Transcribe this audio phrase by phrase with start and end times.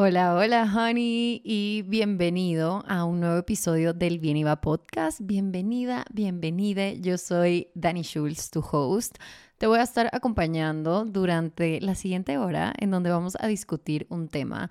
[0.00, 5.18] Hola, hola, honey, y bienvenido a un nuevo episodio del Bien Iba Podcast.
[5.20, 6.92] Bienvenida, bienvenida.
[6.92, 9.16] Yo soy Dani Schulz, tu host.
[9.58, 14.28] Te voy a estar acompañando durante la siguiente hora en donde vamos a discutir un
[14.28, 14.70] tema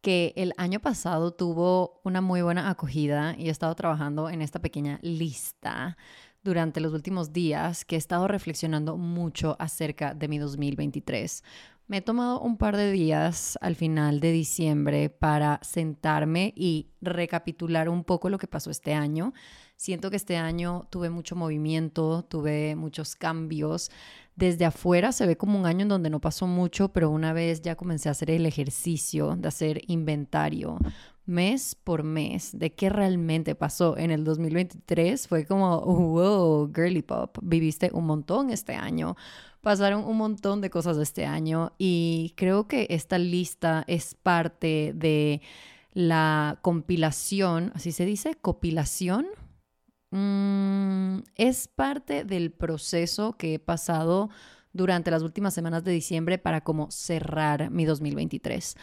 [0.00, 4.58] que el año pasado tuvo una muy buena acogida y he estado trabajando en esta
[4.58, 5.96] pequeña lista
[6.42, 11.44] durante los últimos días que he estado reflexionando mucho acerca de mi 2023.
[11.86, 17.90] Me he tomado un par de días al final de diciembre para sentarme y recapitular
[17.90, 19.34] un poco lo que pasó este año.
[19.76, 23.90] Siento que este año tuve mucho movimiento, tuve muchos cambios.
[24.34, 27.60] Desde afuera se ve como un año en donde no pasó mucho, pero una vez
[27.60, 30.78] ya comencé a hacer el ejercicio de hacer inventario
[31.26, 37.38] mes por mes de qué realmente pasó en el 2023, fue como, wow, girly pop,
[37.42, 39.16] viviste un montón este año
[39.64, 45.40] Pasaron un montón de cosas este año y creo que esta lista es parte de
[45.94, 49.24] la compilación, así se dice, compilación.
[50.10, 54.28] Mm, es parte del proceso que he pasado
[54.74, 58.76] durante las últimas semanas de diciembre para como cerrar mi 2023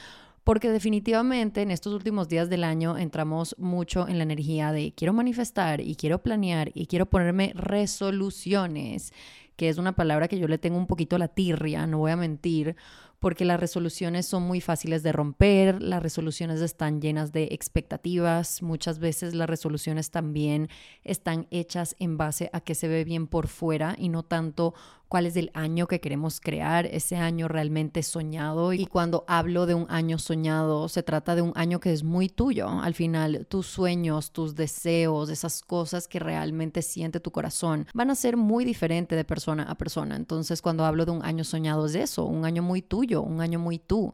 [0.43, 5.13] porque definitivamente en estos últimos días del año entramos mucho en la energía de quiero
[5.13, 9.13] manifestar y quiero planear y quiero ponerme resoluciones
[9.61, 12.09] que es una palabra que yo le tengo un poquito a la tirria, no voy
[12.09, 12.75] a mentir,
[13.21, 18.97] porque las resoluciones son muy fáciles de romper, las resoluciones están llenas de expectativas, muchas
[18.97, 20.69] veces las resoluciones también
[21.03, 24.73] están hechas en base a que se ve bien por fuera y no tanto
[25.11, 28.71] cuál es el año que queremos crear, ese año realmente soñado.
[28.71, 32.29] Y cuando hablo de un año soñado, se trata de un año que es muy
[32.29, 32.69] tuyo.
[32.69, 38.15] Al final, tus sueños, tus deseos, esas cosas que realmente siente tu corazón, van a
[38.15, 40.15] ser muy diferentes de persona a persona.
[40.15, 43.59] Entonces, cuando hablo de un año soñado, es eso, un año muy tuyo, un año
[43.59, 44.13] muy tú.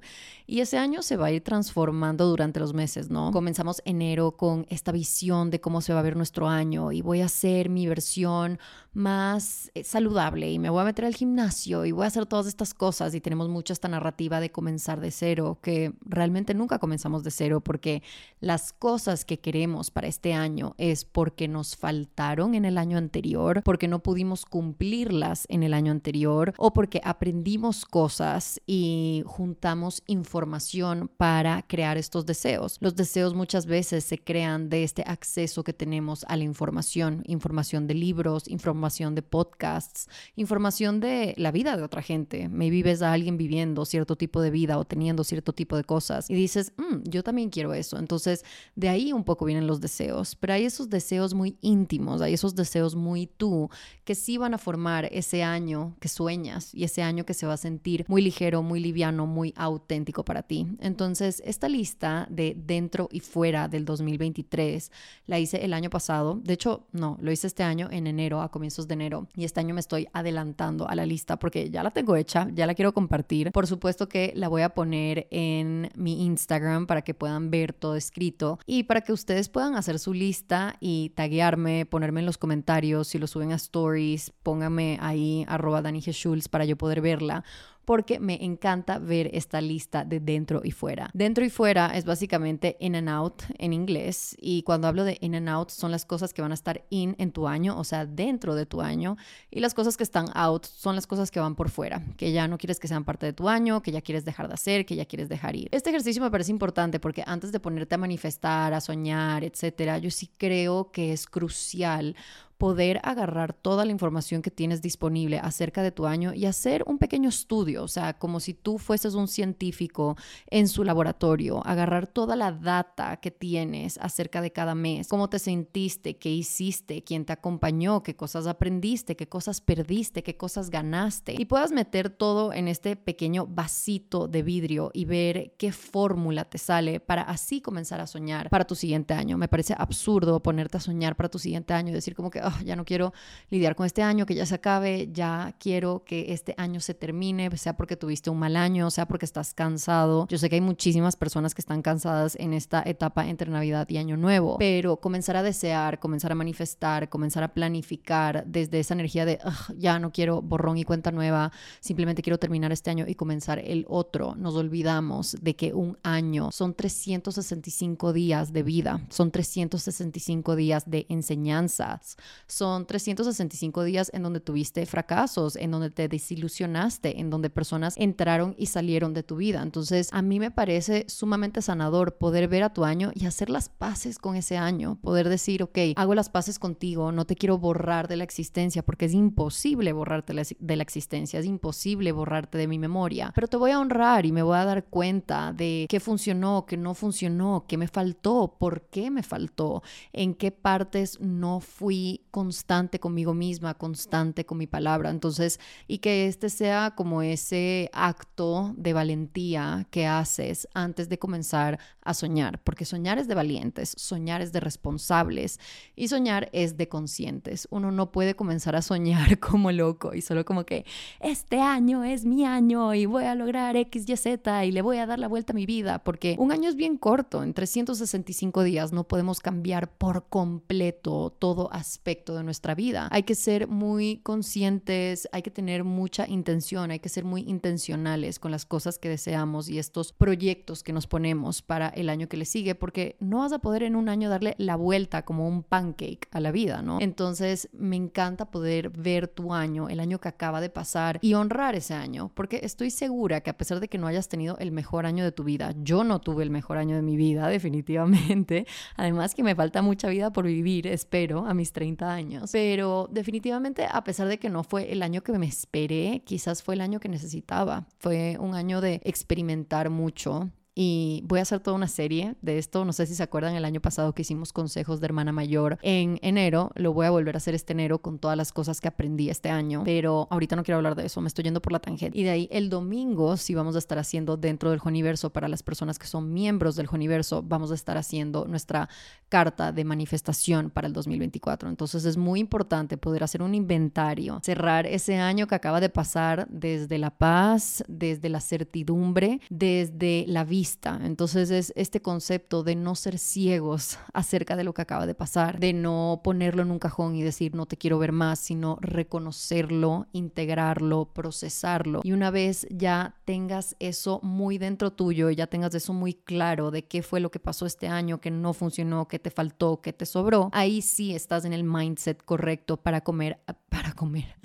[0.50, 3.31] Y ese año se va a ir transformando durante los meses, ¿no?
[3.31, 7.22] Comenzamos enero con esta visión de cómo se va a ver nuestro año y voy
[7.22, 8.58] a hacer mi versión
[8.94, 12.48] más eh, saludable y me voy a meter al gimnasio y voy a hacer todas
[12.48, 17.23] estas cosas y tenemos mucha esta narrativa de comenzar de cero, que realmente nunca comenzamos
[17.23, 18.02] de cero porque
[18.39, 23.61] las cosas que queremos para este año es porque nos faltaron en el año anterior,
[23.64, 28.86] porque no pudimos cumplirlas en el año anterior o porque aprendimos cosas y
[29.25, 32.77] juntamos información para crear estos deseos.
[32.80, 37.87] Los deseos muchas veces se crean de este acceso que tenemos a la información, información
[37.87, 42.49] de libros, información de podcasts, información de la vida de otra gente.
[42.49, 46.30] Me vives a alguien viviendo cierto tipo de vida o teniendo cierto tipo de cosas
[46.30, 47.98] y dices, mm, yo también quiero eso.
[47.98, 48.43] Entonces,
[48.75, 52.55] de ahí un poco vienen los deseos, pero hay esos deseos muy íntimos, hay esos
[52.55, 53.69] deseos muy tú
[54.04, 57.54] que sí van a formar ese año que sueñas y ese año que se va
[57.54, 60.67] a sentir muy ligero, muy liviano, muy auténtico para ti.
[60.80, 64.92] Entonces, esta lista de dentro y fuera del 2023
[65.26, 66.39] la hice el año pasado.
[66.43, 69.60] De hecho, no, lo hice este año en enero a comienzos de enero y este
[69.60, 72.93] año me estoy adelantando a la lista porque ya la tengo hecha, ya la quiero
[72.93, 73.52] compartir.
[73.52, 77.95] Por supuesto que la voy a poner en mi Instagram para que puedan ver todo
[77.95, 83.10] escrito y para que ustedes puedan hacer su lista y taguearme, ponerme en los comentarios,
[83.10, 86.02] si lo suben a stories, póngame ahí arroba Dani
[86.49, 87.43] para yo poder verla
[87.87, 91.09] porque me encanta ver esta lista de dentro y fuera.
[91.14, 95.36] Dentro y fuera es básicamente in and out en inglés y cuando hablo de in
[95.36, 98.05] and out son las cosas que van a estar in en tu año, o sea,
[98.05, 99.15] dentro de tu año
[99.49, 102.49] y las cosas que están out son las cosas que van por fuera, que ya
[102.49, 104.98] no quieres que sean parte de tu año, que ya quieres dejar de hacer, que
[104.98, 105.69] ya quieres dejar ir.
[105.71, 110.11] Este ejercicio me parece importante porque antes de ponerte a manifestar, a soñar, etcétera, yo
[110.11, 112.17] sí creo que es crucial
[112.58, 116.98] poder agarrar toda la información que tienes disponible acerca de tu año y hacer un
[116.98, 120.18] pequeño estudio, o sea, como si tú fueses un científico
[120.50, 125.40] en su laboratorio, agarrar toda la data que tienes acerca de cada mes, cómo te
[125.40, 131.36] sentiste, qué hiciste, quién te acompañó, qué cosas aprendiste, qué cosas perdiste, qué cosas ganaste
[131.38, 136.58] y puedas meter todo en este pequeño vasito de vidrio y ver qué fórmula te
[136.58, 139.38] sale para así comenzar a soñar para tu siguiente año.
[139.38, 142.62] Me parece absurdo ponerte a soñar para tu siguiente año y decir como que Ah,
[142.64, 143.14] ya no quiero
[143.50, 147.50] lidiar con este año, que ya se acabe, ya quiero que este año se termine,
[147.58, 150.28] sea porque tuviste un mal año, sea porque estás cansado.
[150.30, 153.98] Yo sé que hay muchísimas personas que están cansadas en esta etapa entre Navidad y
[153.98, 159.26] Año Nuevo, pero comenzar a desear, comenzar a manifestar, comenzar a planificar desde esa energía
[159.26, 161.52] de ah, ya no quiero borrón y cuenta nueva,
[161.82, 164.36] simplemente quiero terminar este año y comenzar el otro.
[164.36, 171.06] Nos olvidamos de que un año son 365 días de vida, son 365 días de
[171.10, 177.95] enseñanzas, son 365 días en donde tuviste fracasos, en donde te desilusionaste, en donde personas
[177.98, 179.62] entraron y salieron de tu vida.
[179.62, 183.69] Entonces, a mí me parece sumamente sanador poder ver a tu año y hacer las
[183.69, 188.07] paces con ese año, poder decir, ok, hago las paces contigo, no te quiero borrar
[188.07, 192.80] de la existencia porque es imposible borrarte de la existencia, es imposible borrarte de mi
[192.80, 196.66] memoria, pero te voy a honrar y me voy a dar cuenta de qué funcionó,
[196.66, 199.83] qué no funcionó, qué me faltó, por qué me faltó,
[200.13, 205.10] en qué partes no fui constante conmigo misma, constante con mi palabra.
[205.10, 211.80] Entonces, y que este sea como ese acto de valentía que haces antes de comenzar
[212.02, 215.60] a soñar, porque soñar es de valientes, soñar es de responsables
[215.96, 217.68] y soñar es de conscientes.
[217.70, 220.86] Uno no puede comenzar a soñar como loco y solo como que
[221.20, 224.98] este año es mi año y voy a lograr X, Y, Z y le voy
[224.98, 228.64] a dar la vuelta a mi vida, porque un año es bien corto, en 365
[228.64, 233.08] días no podemos cambiar por completo todo aspecto de nuestra vida.
[233.12, 238.40] Hay que ser muy conscientes, hay que tener mucha intención, hay que ser muy intencionales
[238.40, 242.38] con las cosas que deseamos y estos proyectos que nos ponemos para el año que
[242.38, 245.64] le sigue, porque no vas a poder en un año darle la vuelta como un
[245.64, 247.00] pancake a la vida, ¿no?
[247.02, 251.76] Entonces me encanta poder ver tu año, el año que acaba de pasar y honrar
[251.76, 255.06] ese año, porque estoy segura que a pesar de que no hayas tenido el mejor
[255.06, 258.66] año de tu vida, yo no tuve el mejor año de mi vida, definitivamente,
[258.96, 263.88] además que me falta mucha vida por vivir, espero, a mis 30 años, pero definitivamente
[263.89, 267.00] a pesar de que no fue el año que me esperé, quizás fue el año
[267.00, 270.50] que necesitaba, fue un año de experimentar mucho,
[270.80, 272.86] y voy a hacer toda una serie de esto.
[272.86, 276.20] No sé si se acuerdan el año pasado que hicimos consejos de hermana mayor en
[276.22, 276.72] enero.
[276.76, 279.50] Lo voy a volver a hacer este enero con todas las cosas que aprendí este
[279.50, 282.16] año, pero ahorita no quiero hablar de eso, me estoy yendo por la tangente.
[282.16, 285.64] Y de ahí el domingo sí vamos a estar haciendo dentro del Joniverso para las
[285.64, 288.88] personas que son miembros del Joniverso, vamos a estar haciendo nuestra
[289.30, 291.70] carta de manifestación para el 2024.
[291.70, 296.48] Entonces es muy importante poder hacer un inventario, cerrar ese año que acaba de pasar
[296.52, 300.67] desde la paz, desde la certidumbre, desde la vista
[301.02, 305.60] entonces es este concepto de no ser ciegos acerca de lo que acaba de pasar,
[305.60, 310.08] de no ponerlo en un cajón y decir no te quiero ver más, sino reconocerlo,
[310.12, 312.02] integrarlo, procesarlo.
[312.04, 316.86] Y una vez ya tengas eso muy dentro tuyo, ya tengas eso muy claro de
[316.86, 320.06] qué fue lo que pasó este año, que no funcionó, que te faltó, que te
[320.06, 324.36] sobró, ahí sí estás en el mindset correcto para comer, para comer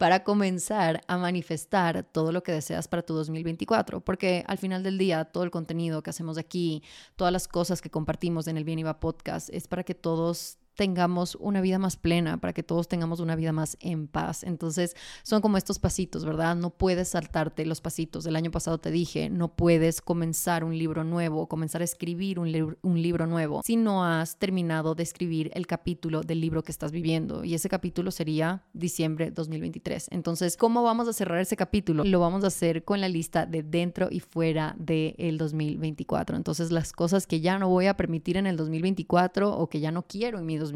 [0.00, 4.96] para comenzar a manifestar todo lo que deseas para tu 2024, porque al final del
[4.96, 6.82] día todo el contenido que hacemos aquí,
[7.16, 11.36] todas las cosas que compartimos en el Bien Iba podcast es para que todos tengamos
[11.38, 14.42] una vida más plena, para que todos tengamos una vida más en paz.
[14.44, 16.56] Entonces, son como estos pasitos, ¿verdad?
[16.56, 18.24] No puedes saltarte los pasitos.
[18.24, 22.78] El año pasado te dije, no puedes comenzar un libro nuevo, comenzar a escribir un,
[22.80, 26.92] un libro nuevo si no has terminado de escribir el capítulo del libro que estás
[26.92, 27.44] viviendo.
[27.44, 30.06] Y ese capítulo sería diciembre 2023.
[30.12, 32.04] Entonces, ¿cómo vamos a cerrar ese capítulo?
[32.04, 36.38] Lo vamos a hacer con la lista de dentro y fuera del 2024.
[36.38, 39.92] Entonces, las cosas que ya no voy a permitir en el 2024 o que ya
[39.92, 40.69] no quiero en mi 2024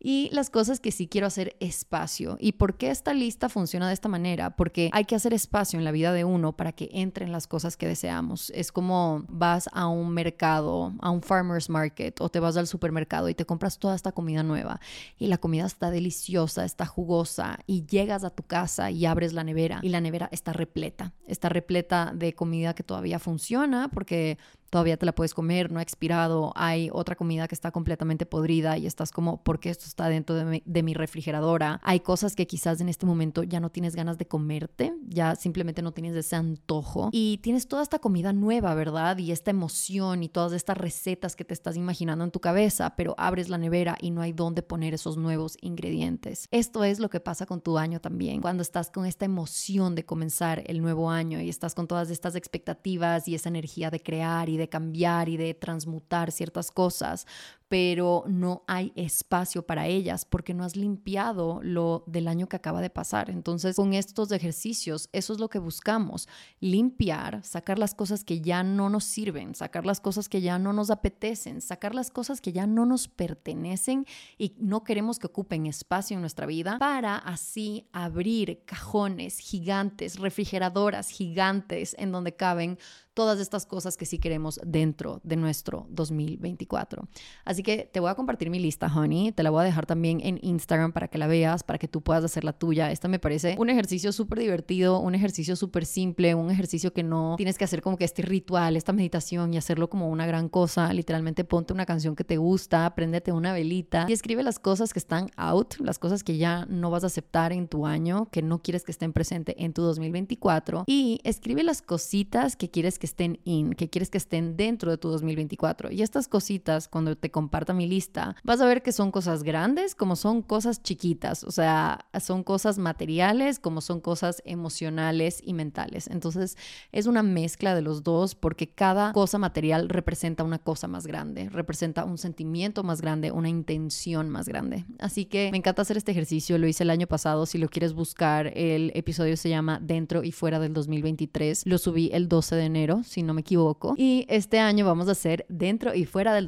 [0.00, 2.36] y las cosas que sí quiero hacer espacio.
[2.40, 4.56] ¿Y por qué esta lista funciona de esta manera?
[4.56, 7.76] Porque hay que hacer espacio en la vida de uno para que entren las cosas
[7.76, 8.50] que deseamos.
[8.54, 13.28] Es como vas a un mercado, a un farmer's market o te vas al supermercado
[13.28, 14.80] y te compras toda esta comida nueva
[15.18, 19.44] y la comida está deliciosa, está jugosa y llegas a tu casa y abres la
[19.44, 24.38] nevera y la nevera está repleta, está repleta de comida que todavía funciona porque
[24.74, 28.76] todavía te la puedes comer, no ha expirado, hay otra comida que está completamente podrida
[28.76, 31.78] y estás como, ¿por qué esto está dentro de mi, refrigeradora?
[31.84, 35.80] Hay cosas que quizás en este momento ya no tienes ganas de comerte, ya simplemente
[35.80, 39.16] no tienes ese antojo y tienes toda esta comida nueva, ¿verdad?
[39.18, 43.14] Y esta emoción y todas estas recetas que te estás imaginando en tu cabeza, pero
[43.16, 46.48] abres la nevera y no hay dónde poner esos nuevos ingredientes.
[46.50, 50.04] Esto es lo que pasa con tu año también, cuando estás con esta emoción de
[50.04, 54.48] comenzar el nuevo año y estás con todas estas expectativas y esa energía de crear
[54.48, 57.26] y de cambiar y de transmutar ciertas cosas,
[57.74, 62.80] pero no hay espacio para ellas porque no has limpiado lo del año que acaba
[62.80, 63.30] de pasar.
[63.30, 66.28] Entonces, con estos ejercicios, eso es lo que buscamos,
[66.60, 70.72] limpiar, sacar las cosas que ya no nos sirven, sacar las cosas que ya no
[70.72, 74.06] nos apetecen, sacar las cosas que ya no nos pertenecen
[74.38, 81.08] y no queremos que ocupen espacio en nuestra vida para así abrir cajones gigantes, refrigeradoras
[81.08, 82.78] gigantes en donde caben
[83.14, 87.08] todas estas cosas que sí queremos dentro de nuestro 2024.
[87.44, 89.32] Así que te voy a compartir mi lista, honey.
[89.32, 92.02] Te la voy a dejar también en Instagram para que la veas, para que tú
[92.02, 92.92] puedas hacer la tuya.
[92.92, 97.34] Esta me parece un ejercicio súper divertido, un ejercicio súper simple, un ejercicio que no
[97.36, 100.92] tienes que hacer como que este ritual, esta meditación y hacerlo como una gran cosa.
[100.92, 104.98] Literalmente ponte una canción que te gusta, préndete una velita y escribe las cosas que
[104.98, 108.62] están out, las cosas que ya no vas a aceptar en tu año, que no
[108.62, 113.40] quieres que estén presentes en tu 2024 y escribe las cositas que quieres que estén
[113.44, 115.90] in, que quieres que estén dentro de tu 2024.
[115.90, 119.94] Y estas cositas, cuando te comparta mi lista, vas a ver que son cosas grandes
[119.94, 126.08] como son cosas chiquitas, o sea, son cosas materiales como son cosas emocionales y mentales.
[126.08, 126.56] Entonces,
[126.90, 131.50] es una mezcla de los dos porque cada cosa material representa una cosa más grande,
[131.50, 134.86] representa un sentimiento más grande, una intención más grande.
[134.98, 137.92] Así que me encanta hacer este ejercicio, lo hice el año pasado, si lo quieres
[137.92, 142.64] buscar, el episodio se llama Dentro y fuera del 2023, lo subí el 12 de
[142.64, 146.46] enero, si no me equivoco, y este año vamos a hacer Dentro y fuera del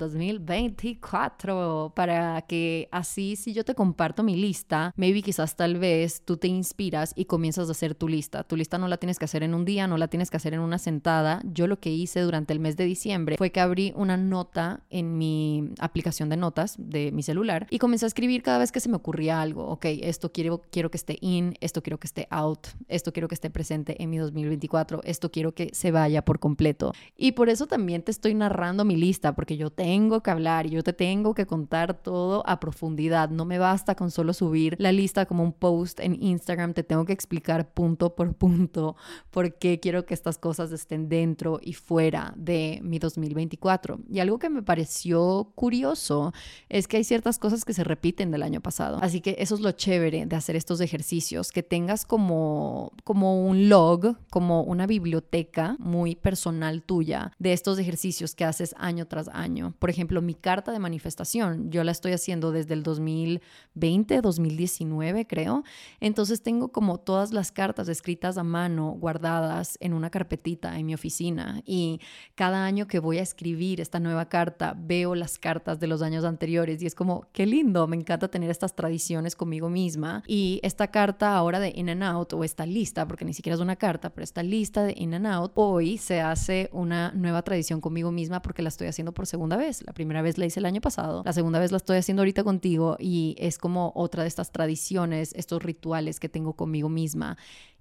[0.95, 6.37] 2024 para que así si yo te comparto mi lista, maybe quizás tal vez tú
[6.37, 8.45] te inspiras y comienzas a hacer tu lista.
[8.45, 10.55] Tu lista no la tienes que hacer en un día, no la tienes que hacer
[10.55, 11.41] en una sentada.
[11.45, 15.19] Yo lo que hice durante el mes de diciembre fue que abrí una nota en
[15.19, 18.89] mi aplicación de notas de mi celular y comencé a escribir cada vez que se
[18.89, 19.67] me ocurría algo.
[19.67, 23.35] Ok, esto quiero, quiero que esté in, esto quiero que esté out, esto quiero que
[23.35, 26.93] esté presente en mi 2024, esto quiero que se vaya por completo.
[27.17, 30.71] Y por eso también te estoy narrando mi lista, porque yo tengo que hablar y
[30.71, 33.31] yo te tengo que contar todo a profundidad.
[33.31, 37.05] No me basta con solo subir la lista como un post en Instagram, te tengo
[37.05, 38.97] que explicar punto por punto
[39.31, 44.01] por qué quiero que estas cosas estén dentro y fuera de mi 2024.
[44.09, 46.33] Y algo que me pareció curioso
[46.69, 48.99] es que hay ciertas cosas que se repiten del año pasado.
[49.01, 53.69] Así que eso es lo chévere de hacer estos ejercicios, que tengas como, como un
[53.69, 59.75] log, como una biblioteca muy personal tuya de estos ejercicios que haces año tras año.
[59.79, 65.65] Por ejemplo, mi carta de manifestación, yo la estoy haciendo desde el 2020, 2019 creo.
[66.01, 70.95] Entonces tengo como todas las cartas escritas a mano, guardadas en una carpetita en mi
[70.95, 71.63] oficina.
[71.65, 72.01] Y
[72.35, 76.25] cada año que voy a escribir esta nueva carta, veo las cartas de los años
[76.25, 80.23] anteriores y es como, qué lindo, me encanta tener estas tradiciones conmigo misma.
[80.27, 83.61] Y esta carta ahora de In and Out, o esta lista, porque ni siquiera es
[83.61, 87.81] una carta, pero esta lista de In and Out, hoy se hace una nueva tradición
[87.81, 89.83] conmigo misma porque la estoy haciendo por segunda vez.
[89.87, 92.45] La primera vez la hice el año pasado, la segunda vez la estoy haciendo ahorita
[92.45, 97.37] contigo y es como otra de estas tradiciones, estos rituales que tengo conmigo misma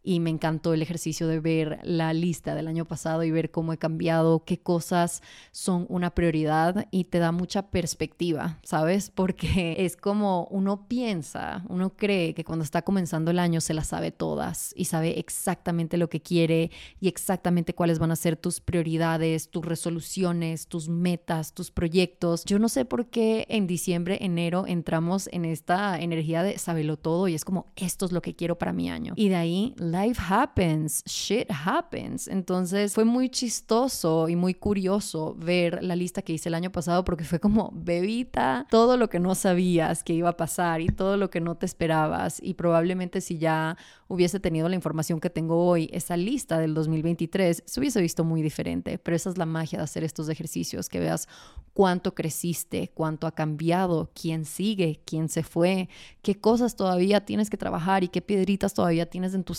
[0.06, 3.74] y me encantó el ejercicio de ver la lista del año pasado y ver cómo
[3.74, 9.10] he cambiado, qué cosas son una prioridad y te da mucha perspectiva, ¿sabes?
[9.10, 13.88] Porque es como uno piensa, uno cree que cuando está comenzando el año se las
[13.88, 16.70] sabe todas y sabe exactamente lo que quiere
[17.00, 22.46] y exactamente cuáles van a ser tus prioridades, tus resoluciones, tus metas, tus proyectos.
[22.46, 27.28] Yo no sé por qué en diciembre, enero entramos en esta energía de saberlo todo
[27.28, 29.14] y es como esto es lo que quiero para mi año.
[29.16, 32.28] Y de ahí life happens, shit happens.
[32.28, 37.06] Entonces fue muy chistoso y muy curioso ver la lista que hice el año pasado
[37.06, 41.18] porque fue como, bebita, todo lo que no sabías que iba a pasar y todo
[41.18, 42.40] lo que no te esperabas.
[42.44, 47.64] Y probablemente si ya hubiese tenido la información que tengo hoy, esa lista del 2023,
[47.66, 48.98] se hubiese visto muy diferente.
[48.98, 51.28] Pero esa es la magia de hacer estos ejercicios, que veas
[51.74, 55.90] cuánto creciste, cuánto ha cambiado, quién sigue, quién se fue,
[56.22, 59.54] qué cosas todavía tienes que trabajar y qué piedritas todavía tienes en tu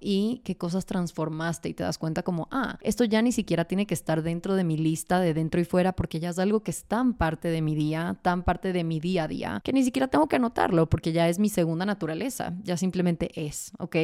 [0.00, 3.86] y qué cosas transformaste y te das cuenta como, ah, esto ya ni siquiera tiene
[3.86, 6.70] que estar dentro de mi lista de dentro y fuera porque ya es algo que
[6.70, 9.82] es tan parte de mi día, tan parte de mi día a día, que ni
[9.82, 13.96] siquiera tengo que anotarlo porque ya es mi segunda naturaleza, ya simplemente es, ¿ok?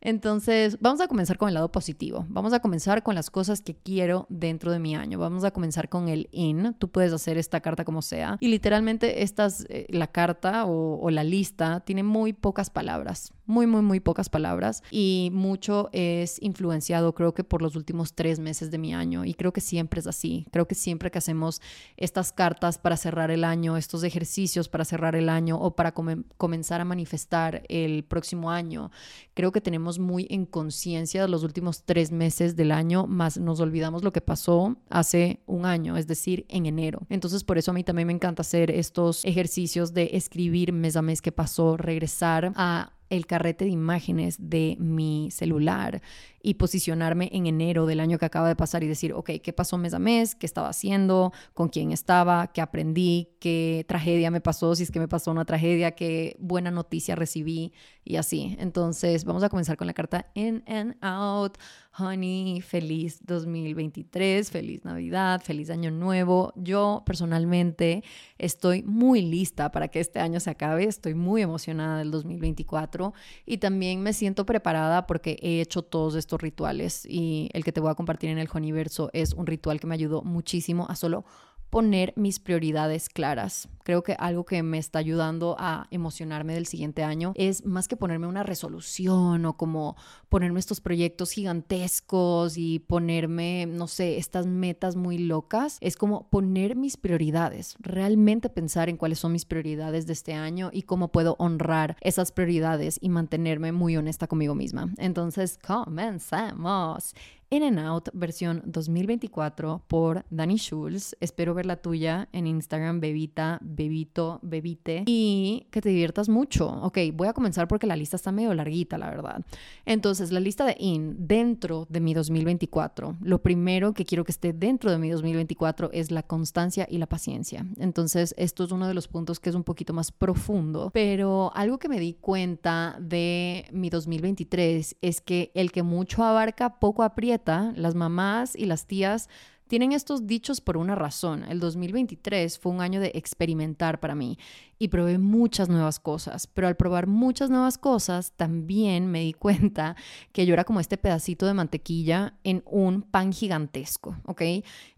[0.00, 3.74] Entonces, vamos a comenzar con el lado positivo, vamos a comenzar con las cosas que
[3.74, 7.60] quiero dentro de mi año, vamos a comenzar con el in, tú puedes hacer esta
[7.60, 8.36] carta como sea.
[8.40, 13.82] Y literalmente estas, eh, la carta o la lista tiene muy pocas palabras, muy, muy,
[13.82, 14.82] muy pocas palabras.
[14.90, 19.24] Y mucho es influenciado, creo que por los últimos tres meses de mi año.
[19.24, 20.46] Y creo que siempre es así.
[20.50, 21.60] Creo que siempre que hacemos
[21.96, 26.80] estas cartas para cerrar el año, estos ejercicios para cerrar el año o para comenzar
[26.80, 28.90] a manifestar el próximo año,
[29.34, 34.02] creo que tenemos muy en conciencia los últimos tres meses del año, más nos olvidamos
[34.04, 37.06] lo que pasó hace un año, es decir, en enero.
[37.08, 41.02] Entonces, por eso a mí también me encanta hacer estos ejercicios de escribir mes a
[41.02, 46.00] mes que pasó, regresar a el carrete de imágenes de mi celular
[46.42, 49.78] y posicionarme en enero del año que acaba de pasar y decir, ok, ¿qué pasó
[49.78, 50.34] mes a mes?
[50.34, 51.32] ¿Qué estaba haciendo?
[51.54, 52.48] ¿Con quién estaba?
[52.48, 53.28] ¿Qué aprendí?
[53.40, 54.74] ¿Qué tragedia me pasó?
[54.74, 57.72] Si es que me pasó una tragedia, ¿qué buena noticia recibí?
[58.04, 58.56] Y así.
[58.58, 61.58] Entonces, vamos a comenzar con la carta In and Out.
[61.98, 66.52] Honey, feliz 2023, feliz Navidad, feliz Año Nuevo.
[66.54, 68.04] Yo personalmente
[68.38, 73.12] estoy muy lista para que este año se acabe, estoy muy emocionada del 2024
[73.44, 77.80] y también me siento preparada porque he hecho todos estos rituales y el que te
[77.80, 81.24] voy a compartir en el Honeyverso es un ritual que me ayudó muchísimo a solo
[81.70, 83.68] poner mis prioridades claras.
[83.84, 87.96] Creo que algo que me está ayudando a emocionarme del siguiente año es más que
[87.96, 89.96] ponerme una resolución o como
[90.28, 96.76] ponerme estos proyectos gigantescos y ponerme, no sé, estas metas muy locas, es como poner
[96.76, 101.36] mis prioridades, realmente pensar en cuáles son mis prioridades de este año y cómo puedo
[101.38, 104.92] honrar esas prioridades y mantenerme muy honesta conmigo misma.
[104.98, 107.14] Entonces, comencemos.
[107.52, 111.16] In and Out versión 2024 por Dani Schulz.
[111.18, 115.02] Espero ver la tuya en Instagram, bebita, bebito, bebite.
[115.06, 116.68] Y que te diviertas mucho.
[116.68, 119.44] Ok, voy a comenzar porque la lista está medio larguita, la verdad.
[119.84, 123.16] Entonces, la lista de In dentro de mi 2024.
[123.20, 127.08] Lo primero que quiero que esté dentro de mi 2024 es la constancia y la
[127.08, 127.66] paciencia.
[127.78, 130.90] Entonces, esto es uno de los puntos que es un poquito más profundo.
[130.94, 136.78] Pero algo que me di cuenta de mi 2023 es que el que mucho abarca,
[136.78, 139.28] poco aprieta las mamás y las tías
[139.70, 141.44] tienen estos dichos por una razón.
[141.44, 144.36] El 2023 fue un año de experimentar para mí
[144.80, 149.94] y probé muchas nuevas cosas, pero al probar muchas nuevas cosas también me di cuenta
[150.32, 154.42] que yo era como este pedacito de mantequilla en un pan gigantesco, ¿ok?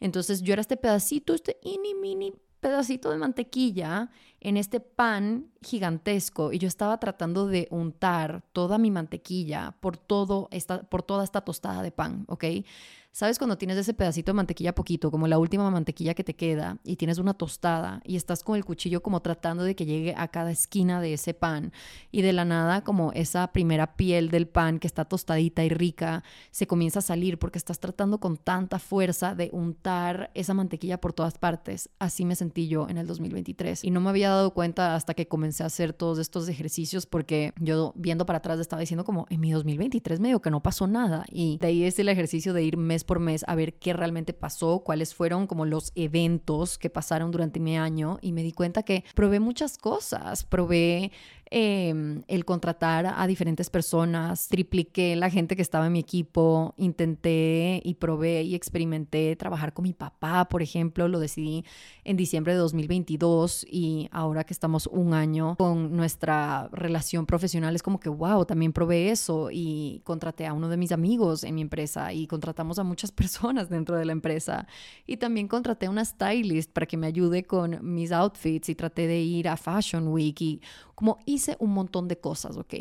[0.01, 4.09] Entonces yo era este pedacito, este mini mini pedacito de mantequilla
[4.41, 10.49] en este pan gigantesco y yo estaba tratando de untar toda mi mantequilla por, todo
[10.53, 12.45] esta, por toda esta tostada de pan, ¿ok?
[13.15, 16.79] ¿Sabes cuando tienes ese pedacito de mantequilla poquito, como la última mantequilla que te queda,
[16.83, 20.29] y tienes una tostada y estás con el cuchillo como tratando de que llegue a
[20.29, 21.75] cada esquina de ese pan
[22.11, 26.25] y de la nada como esa primera piel del pan que está tostadita y rica
[26.53, 31.13] se comienza a salir porque estás tratando con tanta fuerza de untar esa mantequilla por
[31.13, 31.91] todas partes?
[31.99, 35.29] Así me sentí yo en el 2023 y no me había dado cuenta hasta que
[35.29, 39.41] comencé a hacer todos estos ejercicios porque yo viendo para atrás estaba diciendo como en
[39.41, 42.79] mi 2023 medio que no pasó nada y de ahí es el ejercicio de ir
[42.79, 47.31] mes por mes a ver qué realmente pasó, cuáles fueron como los eventos que pasaron
[47.31, 51.13] durante mi año y me di cuenta que probé muchas cosas, probé
[51.55, 57.83] Em, el contratar a diferentes personas, tripliqué la gente que estaba en mi equipo, intenté
[57.85, 61.67] y probé y experimenté trabajar con mi papá, por ejemplo, lo decidí
[62.05, 67.83] en diciembre de 2022 y ahora que estamos un año con nuestra relación profesional es
[67.83, 71.61] como que, wow, también probé eso y contraté a uno de mis amigos en mi
[71.61, 74.67] empresa y contratamos a muchas personas dentro de la empresa
[75.07, 79.07] y también contraté a una stylist para que me ayude con mis outfits y traté
[79.07, 80.63] de ir a Fashion Week y
[80.95, 82.75] como hice un montón de cosas, ¿ok?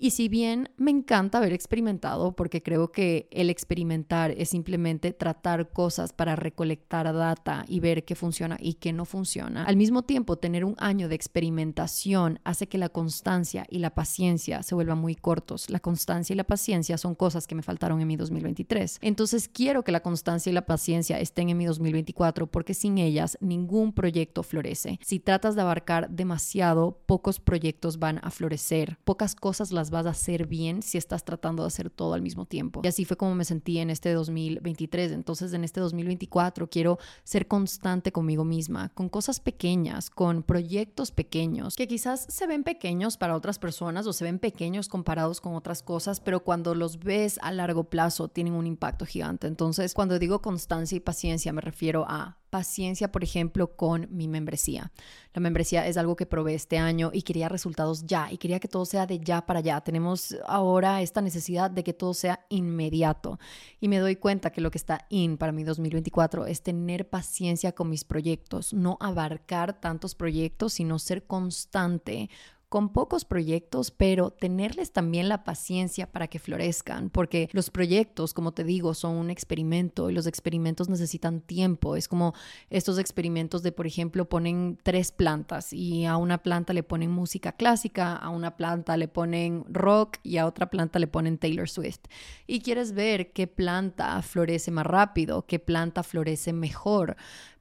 [0.00, 5.70] Y si bien me encanta haber experimentado, porque creo que el experimentar es simplemente tratar
[5.72, 10.38] cosas para recolectar data y ver qué funciona y qué no funciona, al mismo tiempo
[10.38, 15.16] tener un año de experimentación hace que la constancia y la paciencia se vuelvan muy
[15.16, 15.68] cortos.
[15.68, 18.98] La constancia y la paciencia son cosas que me faltaron en mi 2023.
[19.02, 23.36] Entonces quiero que la constancia y la paciencia estén en mi 2024 porque sin ellas
[23.40, 25.00] ningún proyecto florece.
[25.02, 30.10] Si tratas de abarcar demasiado, pocos proyectos van a florecer, pocas cosas las vas a
[30.10, 32.80] hacer bien si estás tratando de hacer todo al mismo tiempo.
[32.84, 35.12] Y así fue como me sentí en este 2023.
[35.12, 41.76] Entonces, en este 2024 quiero ser constante conmigo misma, con cosas pequeñas, con proyectos pequeños,
[41.76, 45.82] que quizás se ven pequeños para otras personas o se ven pequeños comparados con otras
[45.82, 49.46] cosas, pero cuando los ves a largo plazo tienen un impacto gigante.
[49.46, 54.92] Entonces, cuando digo constancia y paciencia, me refiero a paciencia, por ejemplo, con mi membresía.
[55.34, 58.68] La membresía es algo que probé este año y quería resultados ya y quería que
[58.68, 59.80] todo sea de ya para allá.
[59.80, 63.38] Tenemos ahora esta necesidad de que todo sea inmediato
[63.80, 67.72] y me doy cuenta que lo que está in para mi 2024 es tener paciencia
[67.72, 72.30] con mis proyectos, no abarcar tantos proyectos, sino ser constante
[72.68, 78.52] con pocos proyectos, pero tenerles también la paciencia para que florezcan, porque los proyectos, como
[78.52, 81.96] te digo, son un experimento y los experimentos necesitan tiempo.
[81.96, 82.34] Es como
[82.68, 87.52] estos experimentos de, por ejemplo, ponen tres plantas y a una planta le ponen música
[87.52, 92.00] clásica, a una planta le ponen rock y a otra planta le ponen Taylor Swift.
[92.46, 97.16] Y quieres ver qué planta florece más rápido, qué planta florece mejor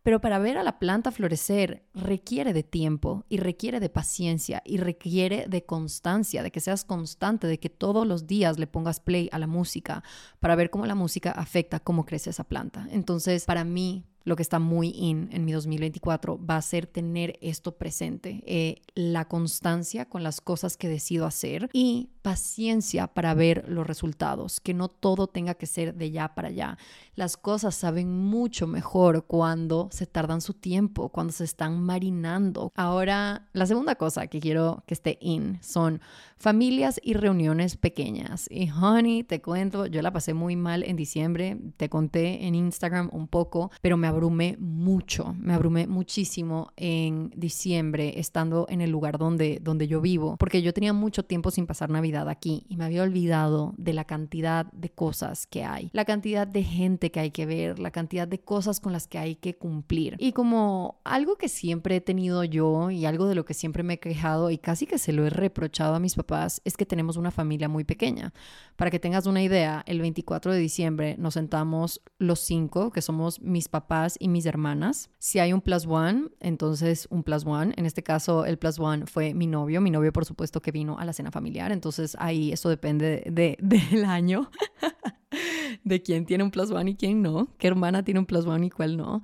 [0.07, 4.77] Pero para ver a la planta florecer requiere de tiempo y requiere de paciencia y
[4.77, 9.27] requiere de constancia, de que seas constante, de que todos los días le pongas play
[9.33, 10.05] a la música
[10.39, 12.87] para ver cómo la música afecta cómo crece esa planta.
[12.89, 17.37] Entonces, para mí, lo que está muy in en mi 2024 va a ser tener
[17.41, 23.63] esto presente, eh, la constancia con las cosas que decido hacer y paciencia para ver
[23.69, 26.77] los resultados, que no todo tenga que ser de ya para allá.
[27.15, 32.73] Las cosas saben mucho mejor cuando se tardan su tiempo, cuando se están marinando.
[32.75, 36.01] Ahora, la segunda cosa que quiero que esté in son
[36.37, 38.47] familias y reuniones pequeñas.
[38.51, 43.09] Y honey, te cuento, yo la pasé muy mal en diciembre, te conté en Instagram
[43.13, 49.17] un poco, pero me abrumé mucho, me abrumé muchísimo en diciembre estando en el lugar
[49.17, 52.85] donde, donde yo vivo, porque yo tenía mucho tiempo sin pasar Navidad aquí y me
[52.85, 57.31] había olvidado de la cantidad de cosas que hay, la cantidad de gente que hay
[57.31, 60.15] que ver, la cantidad de cosas con las que hay que cumplir.
[60.19, 63.95] Y como algo que siempre he tenido yo y algo de lo que siempre me
[63.95, 67.17] he quejado y casi que se lo he reprochado a mis papás es que tenemos
[67.17, 68.33] una familia muy pequeña.
[68.75, 73.41] Para que tengas una idea, el 24 de diciembre nos sentamos los cinco, que somos
[73.41, 75.09] mis papás y mis hermanas.
[75.17, 77.73] Si hay un plus one, entonces un plus one.
[77.75, 79.81] En este caso, el plus one fue mi novio.
[79.81, 81.71] Mi novio, por supuesto, que vino a la cena familiar.
[81.71, 84.49] Entonces, ahí eso depende de, del año,
[85.83, 88.67] de quién tiene un plus one y quién no, qué hermana tiene un plus one
[88.67, 89.21] y cuál no.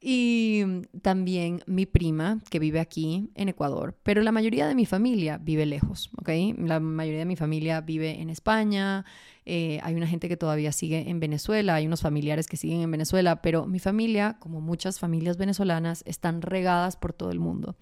[0.00, 0.64] Y
[1.02, 5.66] también mi prima, que vive aquí en Ecuador, pero la mayoría de mi familia vive
[5.66, 6.30] lejos, ¿ok?
[6.58, 9.04] La mayoría de mi familia vive en España,
[9.48, 12.90] eh, hay una gente que todavía sigue en Venezuela, hay unos familiares que siguen en
[12.90, 17.76] Venezuela, pero mi familia, como muchas familias venezolanas, están regadas por todo el mundo.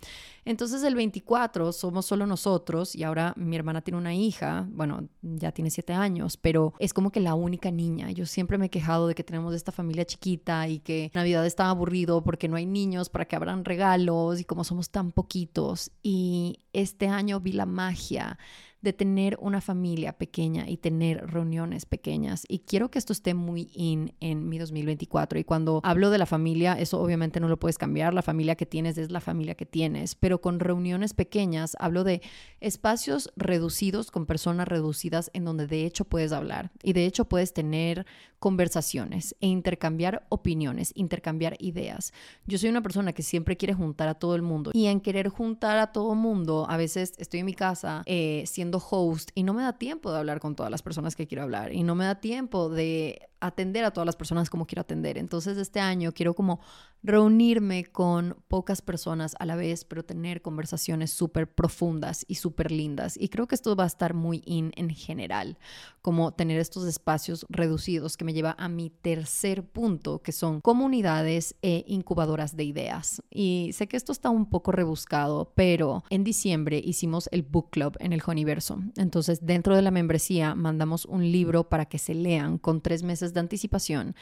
[0.45, 5.53] Entonces el 24 somos solo nosotros y ahora mi hermana tiene una hija, bueno, ya
[5.53, 8.11] tiene siete años, pero es como que la única niña.
[8.11, 11.71] Yo siempre me he quejado de que tenemos esta familia chiquita y que Navidad está
[11.71, 15.93] aburrido porque no hay niños para que abran regalos y como somos tan poquitos.
[16.03, 18.39] Y este año vi la magia
[18.85, 22.45] de tener una familia pequeña y tener reuniones pequeñas.
[22.49, 25.39] Y quiero que esto esté muy in en mi 2024.
[25.39, 28.15] Y cuando hablo de la familia, eso obviamente no lo puedes cambiar.
[28.15, 30.15] La familia que tienes es la familia que tienes.
[30.15, 32.23] Pero con reuniones pequeñas hablo de
[32.61, 37.53] espacios reducidos con personas reducidas en donde de hecho puedes hablar y de hecho puedes
[37.53, 38.07] tener
[38.39, 42.13] conversaciones e intercambiar opiniones, intercambiar ideas.
[42.47, 45.29] Yo soy una persona que siempre quiere juntar a todo el mundo y en querer
[45.29, 49.43] juntar a todo el mundo, a veces estoy en mi casa eh, siendo host y
[49.43, 51.95] no me da tiempo de hablar con todas las personas que quiero hablar y no
[51.95, 55.19] me da tiempo de atender a todas las personas como quiero atender.
[55.19, 56.61] Entonces este año quiero como
[57.03, 63.17] reunirme con pocas personas a la vez, pero tener conversaciones súper profundas y súper lindas.
[63.21, 65.59] Y creo que esto va a estar muy in en general,
[66.01, 71.55] como tener estos espacios reducidos que me lleva a mi tercer punto, que son comunidades
[71.61, 73.23] e incubadoras de ideas.
[73.31, 77.97] Y sé que esto está un poco rebuscado, pero en diciembre hicimos el book club
[78.01, 78.79] en el Universo.
[78.97, 83.34] Entonces dentro de la membresía mandamos un libro para que se lean con tres meses
[83.35, 84.15] de anticipación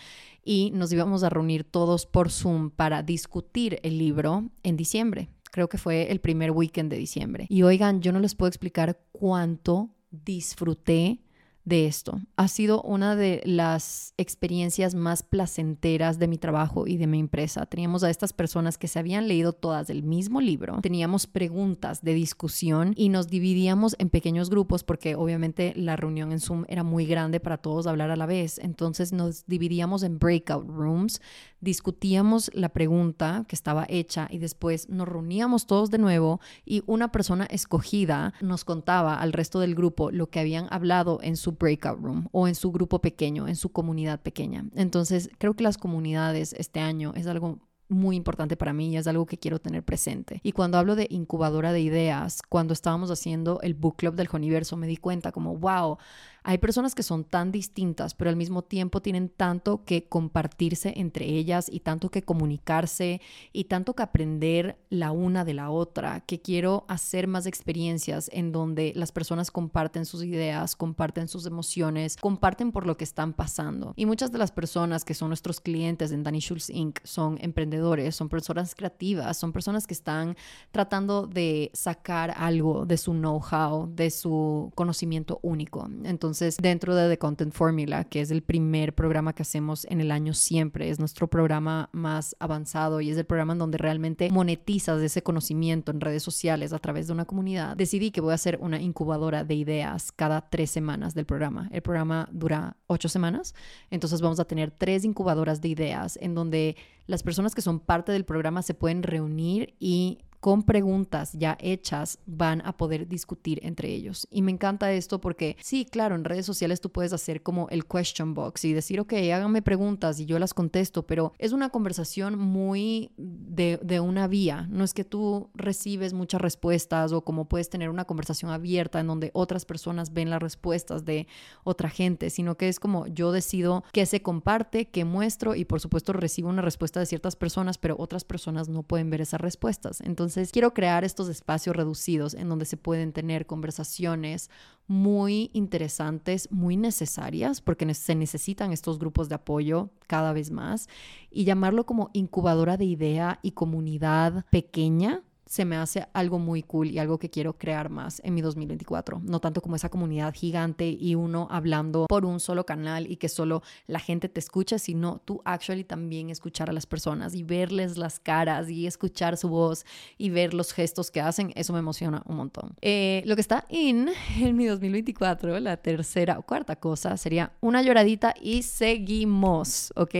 [0.44, 5.29] y nos íbamos a reunir todos por Zoom para discutir el libro en diciembre.
[5.51, 7.46] Creo que fue el primer weekend de diciembre.
[7.48, 11.20] Y oigan, yo no les puedo explicar cuánto disfruté
[11.64, 12.20] de esto.
[12.37, 17.66] Ha sido una de las experiencias más placenteras de mi trabajo y de mi empresa.
[17.66, 22.14] Teníamos a estas personas que se habían leído todas el mismo libro, teníamos preguntas de
[22.14, 27.07] discusión y nos dividíamos en pequeños grupos porque obviamente la reunión en Zoom era muy
[27.07, 28.59] grande para todos hablar a la vez.
[28.59, 31.20] Entonces nos dividíamos en breakout rooms,
[31.62, 37.12] discutíamos la pregunta que estaba hecha y después nos reuníamos todos de nuevo y una
[37.12, 42.01] persona escogida nos contaba al resto del grupo lo que habían hablado en su breakout
[42.01, 44.66] room o en su grupo pequeño, en su comunidad pequeña.
[44.75, 47.61] Entonces, creo que las comunidades este año es algo
[47.92, 50.40] muy importante para mí y es algo que quiero tener presente.
[50.42, 54.77] Y cuando hablo de incubadora de ideas, cuando estábamos haciendo el book club del Universo,
[54.77, 55.98] me di cuenta como, wow,
[56.44, 61.26] hay personas que son tan distintas, pero al mismo tiempo tienen tanto que compartirse entre
[61.26, 63.20] ellas y tanto que comunicarse
[63.52, 68.50] y tanto que aprender la una de la otra, que quiero hacer más experiencias en
[68.50, 73.92] donde las personas comparten sus ideas, comparten sus emociones, comparten por lo que están pasando.
[73.96, 76.98] Y muchas de las personas que son nuestros clientes en Danny Schulz Inc.
[77.05, 80.37] son emprendedores, son personas creativas, son personas que están
[80.72, 85.88] tratando de sacar algo de su know-how, de su conocimiento único.
[86.05, 90.01] Entonces, Entonces, dentro de The Content Formula, que es el primer programa que hacemos en
[90.01, 94.31] el año siempre, es nuestro programa más avanzado y es el programa en donde realmente
[94.31, 98.37] monetizas ese conocimiento en redes sociales a través de una comunidad, decidí que voy a
[98.37, 101.68] hacer una incubadora de ideas cada tres semanas del programa.
[101.71, 103.55] El programa dura ocho semanas,
[103.90, 108.11] entonces vamos a tener tres incubadoras de ideas en donde las personas que son parte
[108.11, 113.90] del programa se pueden reunir y con preguntas ya hechas van a poder discutir entre
[113.90, 114.26] ellos.
[114.28, 117.87] Y me encanta esto porque sí, claro, en redes sociales tú puedes hacer como el
[117.87, 122.40] question box y decir, ok, háganme preguntas y yo las contesto, pero es una conversación
[122.40, 124.66] muy de, de una vía.
[124.68, 129.07] No es que tú recibes muchas respuestas o como puedes tener una conversación abierta en
[129.07, 131.28] donde otras personas ven las respuestas de
[131.62, 135.78] otra gente, sino que es como yo decido qué se comparte, qué muestro y por
[135.78, 140.00] supuesto recibo una respuesta de ciertas personas, pero otras personas no pueden ver esas respuestas.
[140.00, 144.49] Entonces, entonces, quiero crear estos espacios reducidos en donde se pueden tener conversaciones
[144.87, 150.88] muy interesantes, muy necesarias, porque se necesitan estos grupos de apoyo cada vez más,
[151.31, 156.91] y llamarlo como incubadora de idea y comunidad pequeña se me hace algo muy cool
[156.91, 159.21] y algo que quiero crear más en mi 2024.
[159.23, 163.29] No tanto como esa comunidad gigante y uno hablando por un solo canal y que
[163.29, 167.99] solo la gente te escucha, sino tú actually también escuchar a las personas y verles
[167.99, 169.85] las caras y escuchar su voz
[170.17, 171.53] y ver los gestos que hacen.
[171.55, 172.75] Eso me emociona un montón.
[172.81, 174.09] Eh, lo que está in
[174.41, 180.15] en mi 2024, la tercera o cuarta cosa, sería una lloradita y seguimos, ¿ok?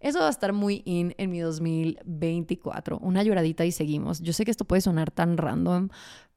[0.00, 2.98] Eso va a estar muy in en mi 2024.
[2.98, 4.20] Una lloradita y seguimos.
[4.20, 5.88] Yo sé que esto puede sonar tan random,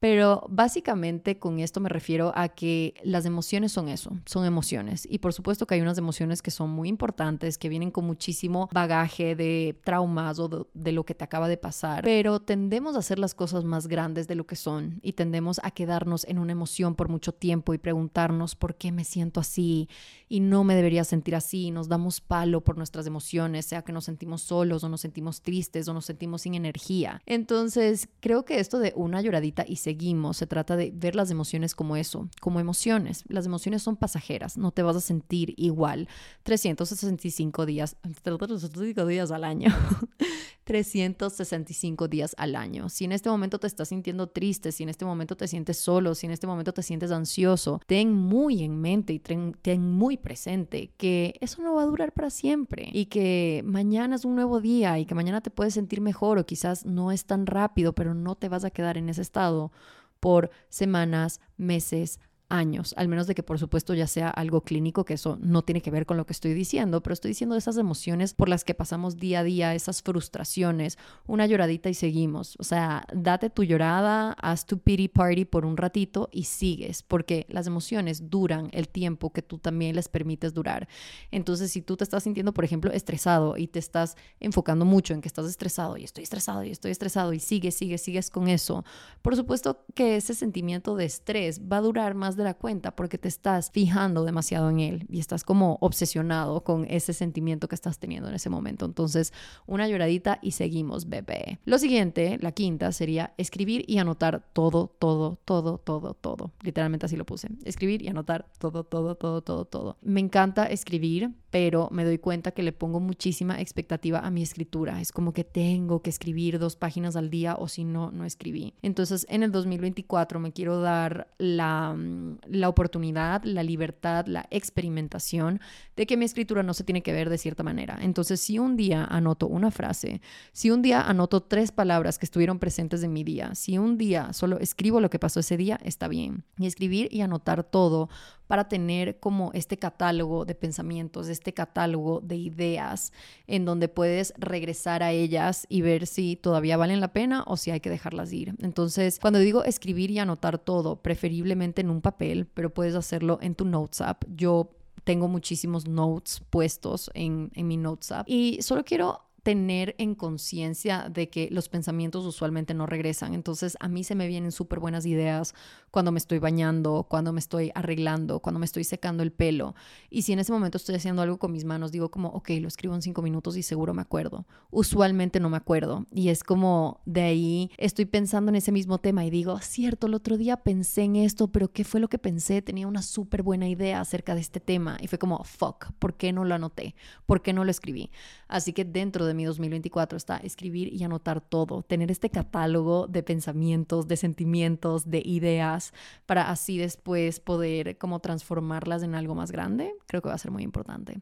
[0.04, 5.08] pero básicamente con esto me refiero a que las emociones son eso, son emociones.
[5.10, 8.68] Y por supuesto que hay unas emociones que son muy importantes, que vienen con muchísimo
[8.70, 12.04] bagaje de traumas o de, lo que te acaba de pasar.
[12.04, 15.70] Pero tendemos a hacer las cosas más grandes de lo que son y tendemos a
[15.70, 19.88] quedarnos en una emoción por mucho tiempo y preguntarnos por qué me siento así
[20.28, 21.70] y no me debería sentir así.
[21.70, 25.88] Nos damos palo por nuestras emociones, sea que nos sentimos solos o nos sentimos tristes
[25.88, 27.22] o nos sentimos sin energía.
[27.24, 29.93] Entonces creo que esto de una lloradita y seguir
[30.32, 33.24] se trata de ver las emociones como eso, como emociones.
[33.28, 36.08] Las emociones son pasajeras, no te vas a sentir igual
[36.42, 39.68] 365 días, 365 días al año.
[40.64, 42.88] 365 días al año.
[42.88, 46.14] Si en este momento te estás sintiendo triste, si en este momento te sientes solo,
[46.14, 50.16] si en este momento te sientes ansioso, ten muy en mente y ten, ten, muy
[50.16, 54.60] presente que eso no va a durar para siempre y que mañana es un nuevo
[54.60, 58.14] día y que mañana te puedes sentir mejor o quizás no es tan rápido, pero
[58.14, 59.72] no te vas a quedar en ese estado
[60.20, 62.18] por semanas, meses,
[62.54, 65.82] años, al menos de que por supuesto ya sea algo clínico, que eso no tiene
[65.82, 68.74] que ver con lo que estoy diciendo, pero estoy diciendo esas emociones por las que
[68.74, 72.56] pasamos día a día, esas frustraciones, una lloradita y seguimos.
[72.58, 77.46] O sea, date tu llorada, haz tu pity party por un ratito y sigues, porque
[77.48, 80.88] las emociones duran el tiempo que tú también les permites durar.
[81.30, 85.20] Entonces, si tú te estás sintiendo, por ejemplo, estresado y te estás enfocando mucho en
[85.20, 88.84] que estás estresado y estoy estresado y estoy estresado y sigues, sigues, sigues con eso,
[89.22, 93.18] por supuesto que ese sentimiento de estrés va a durar más de la cuenta porque
[93.18, 97.98] te estás fijando demasiado en él y estás como obsesionado con ese sentimiento que estás
[97.98, 98.84] teniendo en ese momento.
[98.84, 99.32] Entonces,
[99.66, 101.58] una lloradita y seguimos, bebé.
[101.64, 106.52] Lo siguiente, la quinta, sería escribir y anotar todo, todo, todo, todo, todo.
[106.62, 107.48] Literalmente así lo puse.
[107.64, 109.96] Escribir y anotar todo, todo, todo, todo, todo.
[110.02, 115.00] Me encanta escribir, pero me doy cuenta que le pongo muchísima expectativa a mi escritura.
[115.00, 118.74] Es como que tengo que escribir dos páginas al día o si no, no escribí.
[118.82, 125.60] Entonces, en el 2024 me quiero dar la mm, la oportunidad, la libertad, la experimentación
[125.94, 127.98] de que mi escritura no se tiene que ver de cierta manera.
[128.02, 132.58] Entonces, si un día anoto una frase, si un día anoto tres palabras que estuvieron
[132.58, 136.08] presentes en mi día, si un día solo escribo lo que pasó ese día, está
[136.08, 136.42] bien.
[136.58, 138.08] Y escribir y anotar todo
[138.46, 143.12] para tener como este catálogo de pensamientos, este catálogo de ideas
[143.46, 147.70] en donde puedes regresar a ellas y ver si todavía valen la pena o si
[147.70, 148.54] hay que dejarlas ir.
[148.60, 153.54] Entonces, cuando digo escribir y anotar todo, preferiblemente en un papel, pero puedes hacerlo en
[153.54, 154.24] tu Notes app.
[154.34, 154.70] Yo
[155.04, 161.28] tengo muchísimos notes puestos en, mi Notes app y solo quiero tener en conciencia de
[161.28, 163.34] que los pensamientos usualmente no regresan.
[163.34, 165.54] Entonces a mí se me vienen súper buenas ideas
[165.90, 169.74] cuando me estoy bañando, cuando me estoy arreglando, cuando me estoy secando el pelo.
[170.08, 172.68] Y si en ese momento estoy haciendo algo con mis manos, digo como, ok, lo
[172.68, 174.46] escribo en cinco minutos y seguro me acuerdo.
[174.70, 176.06] Usualmente no me acuerdo.
[176.10, 180.14] Y es como de ahí estoy pensando en ese mismo tema y digo, cierto, el
[180.14, 182.62] otro día pensé en esto, pero ¿qué fue lo que pensé?
[182.62, 184.96] Tenía una súper buena idea acerca de este tema.
[185.02, 186.94] Y fue como, fuck, ¿por qué no lo anoté?
[187.26, 188.10] ¿Por qué no lo escribí?
[188.48, 193.06] Así que dentro de de mi 2024 está escribir y anotar todo, tener este catálogo
[193.08, 195.92] de pensamientos, de sentimientos, de ideas,
[196.24, 200.50] para así después poder como transformarlas en algo más grande, creo que va a ser
[200.50, 201.20] muy importante.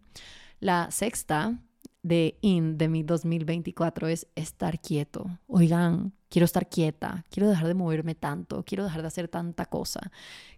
[0.60, 1.58] La sexta
[2.02, 5.26] de IN de mi 2024 es estar quieto.
[5.46, 10.00] Oigan, quiero estar quieta, quiero dejar de moverme tanto, quiero dejar de hacer tanta cosa.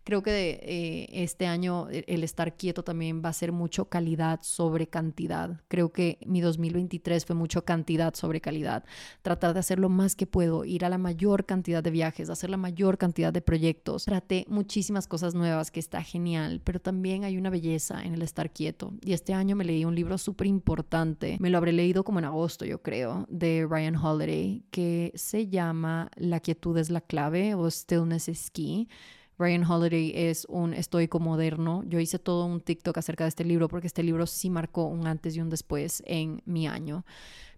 [0.05, 4.39] Creo que eh, este año e, el estar quieto también va a ser mucho calidad
[4.43, 5.61] sobre cantidad.
[5.67, 8.85] Creo que mi 2023 fue mucho cantidad sobre calidad.
[9.23, 12.51] Tratar de hacer lo más que puedo, ir a la mayor cantidad de viajes, hacer
[12.51, 14.05] la mayor cantidad de proyectos.
[14.05, 18.53] Traté muchísimas cosas nuevas que está genial, pero también hay una belleza en el estar
[18.53, 18.93] quieto.
[19.03, 22.27] Y este año me leí un libro súper importante, me lo habré leído como en
[22.27, 27.71] agosto yo creo, de Ryan Holiday, que se llama La quietud es la clave o
[27.71, 28.89] Stillness is Key
[29.39, 31.83] Ryan Holiday es un estoico moderno.
[31.87, 35.07] Yo hice todo un TikTok acerca de este libro porque este libro sí marcó un
[35.07, 37.05] antes y un después en mi año.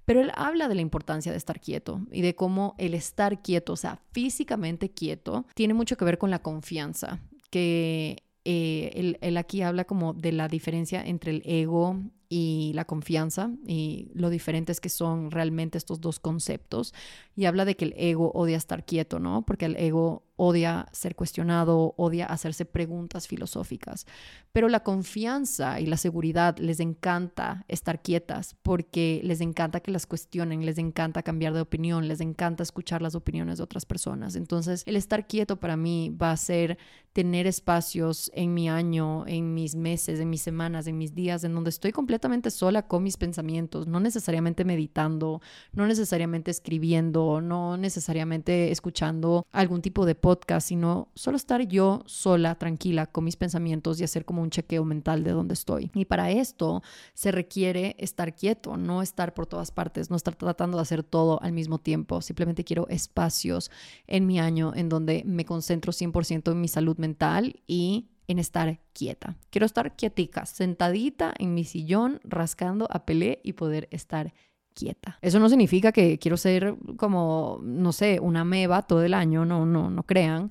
[0.05, 3.73] Pero él habla de la importancia de estar quieto y de cómo el estar quieto,
[3.73, 7.19] o sea, físicamente quieto, tiene mucho que ver con la confianza,
[7.51, 12.85] que eh, él, él, aquí habla como de la diferencia entre el ego y la
[12.85, 16.95] confianza y lo diferentes que son realmente estos dos conceptos.
[17.37, 19.45] Y habla de que el ego odia estar quieto, ¿no?
[19.47, 24.07] Porque el ego odia ser cuestionado, odia hacerse preguntas filosóficas.
[24.53, 30.07] Pero la confianza y la seguridad les encanta estar quietas porque les encanta que las
[30.07, 34.37] cuestionen, les encanta cambiar de opinión, les encanta escuchar las opiniones de otras personas.
[34.37, 36.79] Entonces, el estar quieto para mí va a ser
[37.13, 41.55] tener espacios en mi año, en mis meses, en mis semanas, en mis días, en
[41.55, 45.41] donde estoy completamente sola con mis pensamientos, no necesariamente meditando,
[45.73, 52.57] no necesariamente escribiendo, no necesariamente escuchando algún tipo de podcast, sino solo estar yo sola,
[52.57, 55.93] tranquila, con mis pensamientos y hacer como un chequeo mental de dónde estoy.
[55.95, 56.83] Y para esto
[57.15, 61.41] se requiere estar quieto, no estar por todas partes, no estar tratando de hacer todo
[61.45, 62.21] al mismo tiempo.
[62.23, 63.71] Simplemente quiero espacios
[64.09, 68.81] en mi año en donde me concentro 100% en mi salud mental y en estar
[68.95, 69.37] quieta.
[69.51, 74.35] Quiero estar quietica, sentadita en mi sillón, rascando a pelé y poder estar
[74.77, 75.19] quieta.
[75.23, 79.67] Eso no significa que quiero ser como, no sé, una meba todo el año, no,
[79.67, 80.51] no, no crean.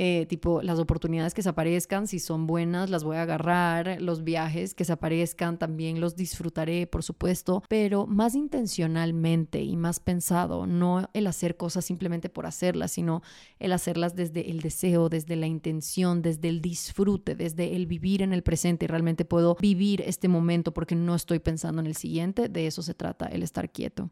[0.00, 4.22] Eh, tipo las oportunidades que se aparezcan, si son buenas, las voy a agarrar, los
[4.22, 10.68] viajes que se aparezcan también los disfrutaré, por supuesto, pero más intencionalmente y más pensado,
[10.68, 13.22] no el hacer cosas simplemente por hacerlas, sino
[13.58, 18.32] el hacerlas desde el deseo, desde la intención, desde el disfrute, desde el vivir en
[18.32, 22.48] el presente y realmente puedo vivir este momento porque no estoy pensando en el siguiente,
[22.48, 24.10] de eso se trata el estar quieto.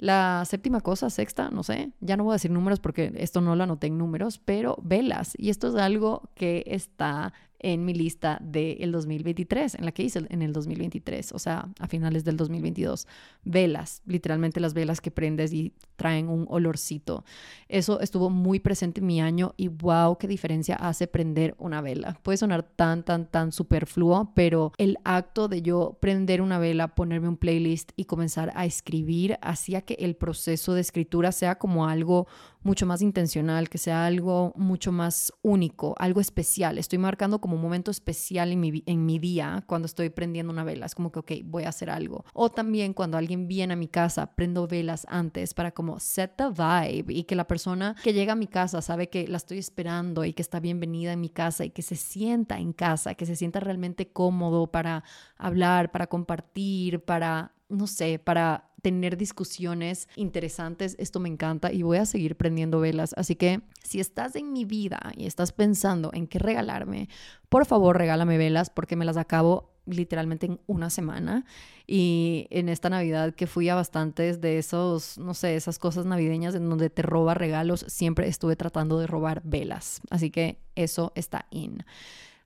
[0.00, 3.54] La séptima cosa, sexta, no sé, ya no voy a decir números porque esto no
[3.54, 5.34] lo anoté en números, pero velas.
[5.36, 10.26] Y esto es algo que está en mi lista del 2023, en la que hice
[10.28, 13.06] en el 2023, o sea, a finales del 2022.
[13.44, 17.24] Velas, literalmente las velas que prendes y traen un olorcito.
[17.68, 22.18] Eso estuvo muy presente en mi año y wow, qué diferencia hace prender una vela.
[22.22, 27.28] Puede sonar tan, tan, tan superfluo, pero el acto de yo prender una vela, ponerme
[27.28, 32.26] un playlist y comenzar a escribir hacía que el proceso de escritura sea como algo
[32.62, 36.78] mucho más intencional, que sea algo mucho más único, algo especial.
[36.78, 40.64] Estoy marcando como un momento especial en mi, en mi día cuando estoy prendiendo una
[40.64, 40.86] vela.
[40.86, 42.24] Es como que, ok, voy a hacer algo.
[42.32, 46.48] O también cuando alguien viene a mi casa, prendo velas antes para como set the
[46.48, 50.24] vibe y que la persona que llega a mi casa sabe que la estoy esperando
[50.24, 53.36] y que está bienvenida en mi casa y que se sienta en casa, que se
[53.36, 55.04] sienta realmente cómodo para
[55.36, 60.96] hablar, para compartir, para no sé, para tener discusiones interesantes.
[60.98, 63.14] Esto me encanta y voy a seguir prendiendo velas.
[63.16, 67.08] Así que si estás en mi vida y estás pensando en qué regalarme,
[67.48, 71.44] por favor regálame velas porque me las acabo literalmente en una semana
[71.86, 76.54] y en esta Navidad que fui a bastantes de esos, no sé, esas cosas navideñas
[76.54, 80.00] en donde te roba regalos, siempre estuve tratando de robar velas.
[80.10, 81.84] Así que eso está in.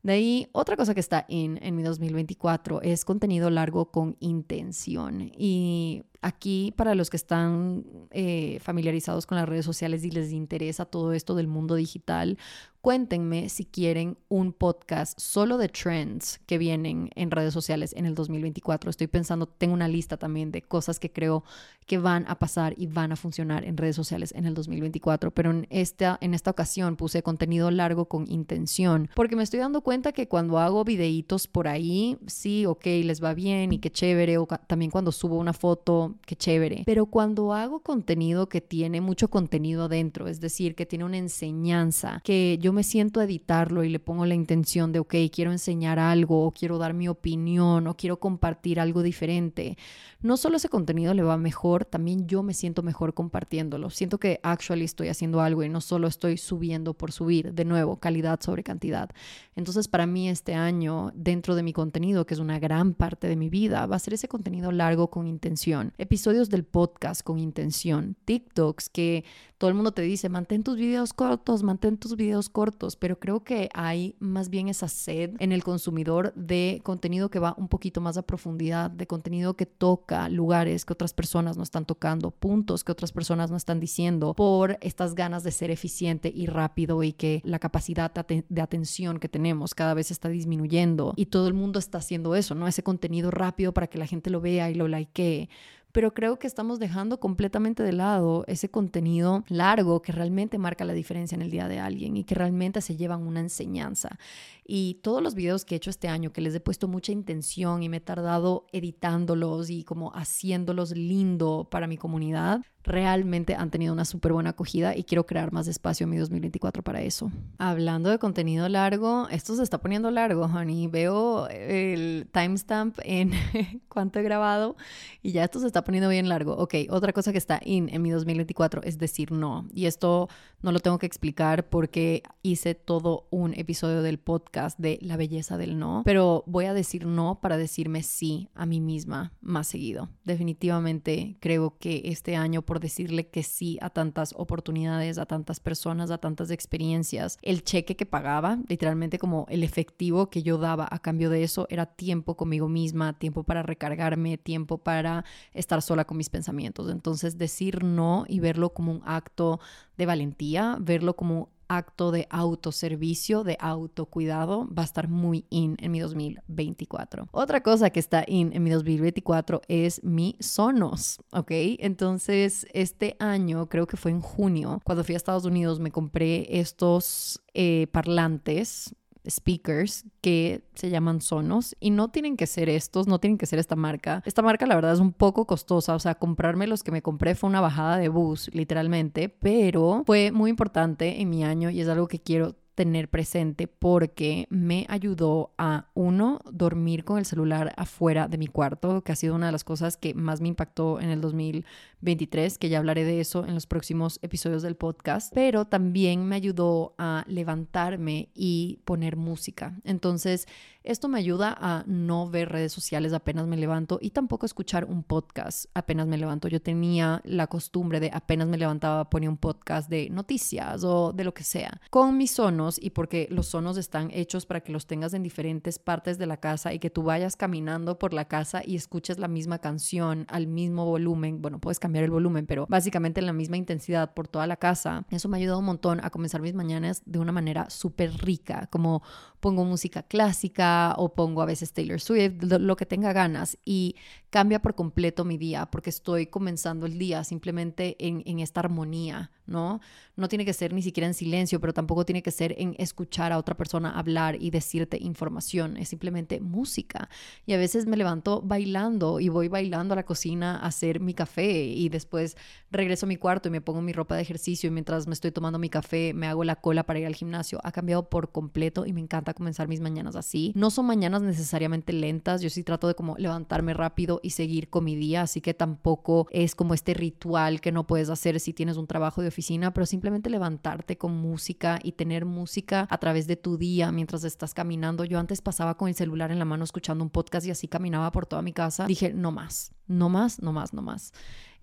[0.04, 5.32] De ahí, otra cosa que está in en mi 2024 es contenido largo con intención.
[5.36, 10.86] Y Aquí, para los que están eh, familiarizados con las redes sociales y les interesa
[10.86, 12.38] todo esto del mundo digital,
[12.84, 18.14] cuéntenme si quieren un podcast solo de trends que vienen en redes sociales en el
[18.14, 18.90] 2024.
[18.90, 21.44] Estoy pensando, tengo una lista también de cosas que creo
[21.86, 25.50] que van a pasar y van a funcionar en redes sociales en el 2024, pero
[25.50, 30.12] en esta, en esta ocasión puse contenido largo con intención, porque me estoy dando cuenta
[30.12, 34.46] que cuando hago videitos por ahí, sí, ok, les va bien y qué chévere, o
[34.66, 36.82] también cuando subo una foto qué chévere.
[36.84, 42.20] Pero cuando hago contenido que tiene mucho contenido dentro, es decir, que tiene una enseñanza,
[42.24, 45.98] que yo me siento a editarlo y le pongo la intención de, ok, quiero enseñar
[45.98, 49.78] algo, o quiero dar mi opinión, o quiero compartir algo diferente,
[50.24, 53.90] no solo ese contenido le va mejor, también yo me siento mejor compartiéndolo.
[53.90, 57.98] Siento que actually estoy haciendo algo y no solo estoy subiendo por subir, de nuevo,
[57.98, 59.10] calidad sobre cantidad.
[59.54, 63.36] Entonces, para mí este año, dentro de mi contenido, que es una gran parte de
[63.36, 68.16] mi vida, va a ser ese contenido largo con intención, episodios del podcast con intención,
[68.24, 69.24] TikToks que
[69.58, 72.63] todo el mundo te dice, mantén tus videos cortos, mantén tus videos cortos,
[72.98, 77.54] pero creo que hay más bien esa sed en el consumidor de contenido que va
[77.58, 81.84] un poquito más a profundidad, de contenido que toca lugares que otras personas no están
[81.84, 86.46] tocando, puntos que otras personas no están diciendo, por estas ganas de ser eficiente y
[86.46, 91.48] rápido y que la capacidad de atención que tenemos cada vez está disminuyendo y todo
[91.48, 92.68] el mundo está haciendo eso, ¿no?
[92.68, 95.48] Ese contenido rápido para que la gente lo vea y lo likee
[95.94, 100.92] pero creo que estamos dejando completamente de lado ese contenido largo que realmente marca la
[100.92, 104.18] diferencia en el día de alguien y que realmente se llevan una enseñanza.
[104.66, 107.84] Y todos los videos que he hecho este año, que les he puesto mucha intención
[107.84, 113.92] y me he tardado editándolos y como haciéndolos lindo para mi comunidad, realmente han tenido
[113.92, 117.32] una súper buena acogida y quiero crear más espacio en mi 2024 para eso.
[117.58, 120.86] Hablando de contenido largo, esto se está poniendo largo, honey.
[120.86, 123.32] Veo el timestamp en
[123.88, 124.76] cuánto he grabado
[125.22, 126.54] y ya esto se está poniendo bien largo.
[126.56, 129.66] Ok, otra cosa que está in en mi 2024 es decir no.
[129.72, 130.28] Y esto
[130.62, 135.56] no lo tengo que explicar porque hice todo un episodio del podcast de la belleza
[135.56, 140.10] del no, pero voy a decir no para decirme sí a mí misma más seguido.
[140.24, 146.18] Definitivamente creo que este año, decirle que sí a tantas oportunidades, a tantas personas, a
[146.18, 147.38] tantas experiencias.
[147.42, 151.66] El cheque que pagaba, literalmente como el efectivo que yo daba a cambio de eso,
[151.70, 156.90] era tiempo conmigo misma, tiempo para recargarme, tiempo para estar sola con mis pensamientos.
[156.90, 159.60] Entonces decir no y verlo como un acto
[159.96, 165.92] de valentía, verlo como acto de autoservicio, de autocuidado, va a estar muy in en
[165.92, 167.28] mi 2024.
[167.32, 171.50] Otra cosa que está in en mi 2024 es mi Sonos, ¿ok?
[171.78, 176.58] Entonces, este año, creo que fue en junio, cuando fui a Estados Unidos, me compré
[176.58, 178.94] estos eh, parlantes
[179.28, 183.58] speakers que se llaman Sonos y no tienen que ser estos, no tienen que ser
[183.58, 184.22] esta marca.
[184.24, 187.34] Esta marca la verdad es un poco costosa, o sea, comprarme los que me compré
[187.34, 191.88] fue una bajada de bus, literalmente, pero fue muy importante en mi año y es
[191.88, 198.28] algo que quiero tener presente porque me ayudó a, uno, dormir con el celular afuera
[198.28, 201.10] de mi cuarto, que ha sido una de las cosas que más me impactó en
[201.10, 206.26] el 2023, que ya hablaré de eso en los próximos episodios del podcast, pero también
[206.26, 209.78] me ayudó a levantarme y poner música.
[209.84, 210.46] Entonces,
[210.84, 215.02] esto me ayuda a no ver redes sociales apenas me levanto y tampoco escuchar un
[215.02, 216.46] podcast apenas me levanto.
[216.48, 221.24] Yo tenía la costumbre de apenas me levantaba ponía un podcast de noticias o de
[221.24, 221.80] lo que sea.
[221.88, 222.38] Con mis
[222.80, 226.38] y porque los sonos están hechos para que los tengas en diferentes partes de la
[226.38, 230.46] casa y que tú vayas caminando por la casa y escuches la misma canción al
[230.46, 231.42] mismo volumen.
[231.42, 235.04] Bueno, puedes cambiar el volumen, pero básicamente en la misma intensidad por toda la casa.
[235.10, 238.68] Eso me ha ayudado un montón a comenzar mis mañanas de una manera súper rica,
[238.70, 239.02] como
[239.40, 243.94] pongo música clásica o pongo a veces Taylor Swift, lo, que tenga ganas y
[244.34, 249.80] cambia por completo mi día porque estoy comenzando el día simplemente en, esta armonía ¿no?
[250.16, 253.32] No tiene que ser ni siquiera en silencio, pero tampoco tiene que ser en escuchar
[253.32, 257.08] a otra persona hablar y decirte información, es simplemente música.
[257.46, 261.14] Y a veces me levanto bailando y voy bailando a la cocina a hacer mi
[261.14, 262.36] café y después
[262.70, 265.32] regreso a mi cuarto y me pongo mi ropa de ejercicio y mientras me estoy
[265.32, 267.60] tomando mi café me hago la cola para ir al gimnasio.
[267.64, 270.52] Ha cambiado por completo y me encanta comenzar mis mañanas así.
[270.54, 274.84] No son mañanas necesariamente lentas, yo sí trato de como levantarme rápido y seguir con
[274.84, 278.76] mi día, así que tampoco es como este ritual que no puedes hacer si tienes
[278.76, 283.36] un trabajo de oficina, pero simplemente levantarte con música y tener música a través de
[283.36, 285.04] tu día mientras estás caminando.
[285.04, 288.10] Yo antes pasaba con el celular en la mano escuchando un podcast y así caminaba
[288.12, 288.86] por toda mi casa.
[288.86, 291.12] Dije, no más, no más, no más, no más.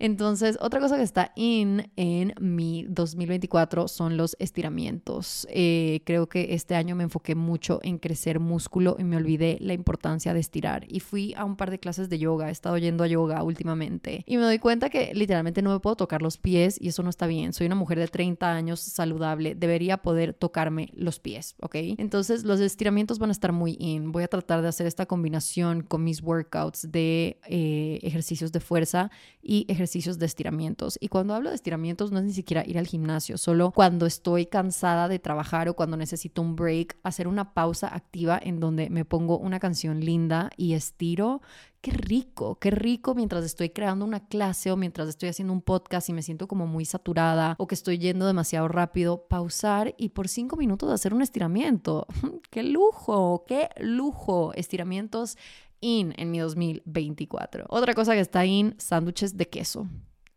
[0.02, 5.46] Entonces, otra cosa que está in en mi 2024 son los estiramientos.
[5.48, 9.74] Eh, creo que este año me enfoqué mucho en crecer músculo y me olvidé la
[9.74, 10.86] importancia de estirar.
[10.88, 14.24] Y fui a un par de clases de yoga, he estado yendo a yoga últimamente.
[14.26, 17.10] Y me doy cuenta que literalmente no me puedo tocar los pies y eso no
[17.10, 17.52] está bien.
[17.52, 21.76] Soy una mujer de 30 años saludable, debería poder tocarme los pies, ¿ok?
[21.98, 24.10] Entonces, los estiramientos van a estar muy in.
[24.10, 29.08] Voy a tratar de hacer esta combinación con mis workouts de eh, ejercicios de fuerza
[29.40, 30.96] y ejercicios de estiramientos.
[31.00, 34.46] Y cuando hablo de estiramientos no es ni siquiera ir al gimnasio, solo cuando estoy
[34.46, 39.04] cansada de trabajar o cuando necesito un break, hacer una pausa activa en donde me
[39.04, 41.42] pongo una canción linda y estiro
[41.82, 46.08] qué rico, qué rico mientras estoy creando una clase o mientras estoy haciendo un podcast
[46.08, 50.28] y me siento como muy saturada o que estoy yendo demasiado rápido, pausar y por
[50.28, 52.06] cinco minutos hacer un estiramiento.
[52.50, 53.44] ¡Qué lujo!
[53.46, 54.54] ¡Qué lujo!
[54.54, 55.36] Estiramientos
[55.82, 57.66] in en mi 2024.
[57.68, 59.86] Otra cosa que está in, sándwiches de queso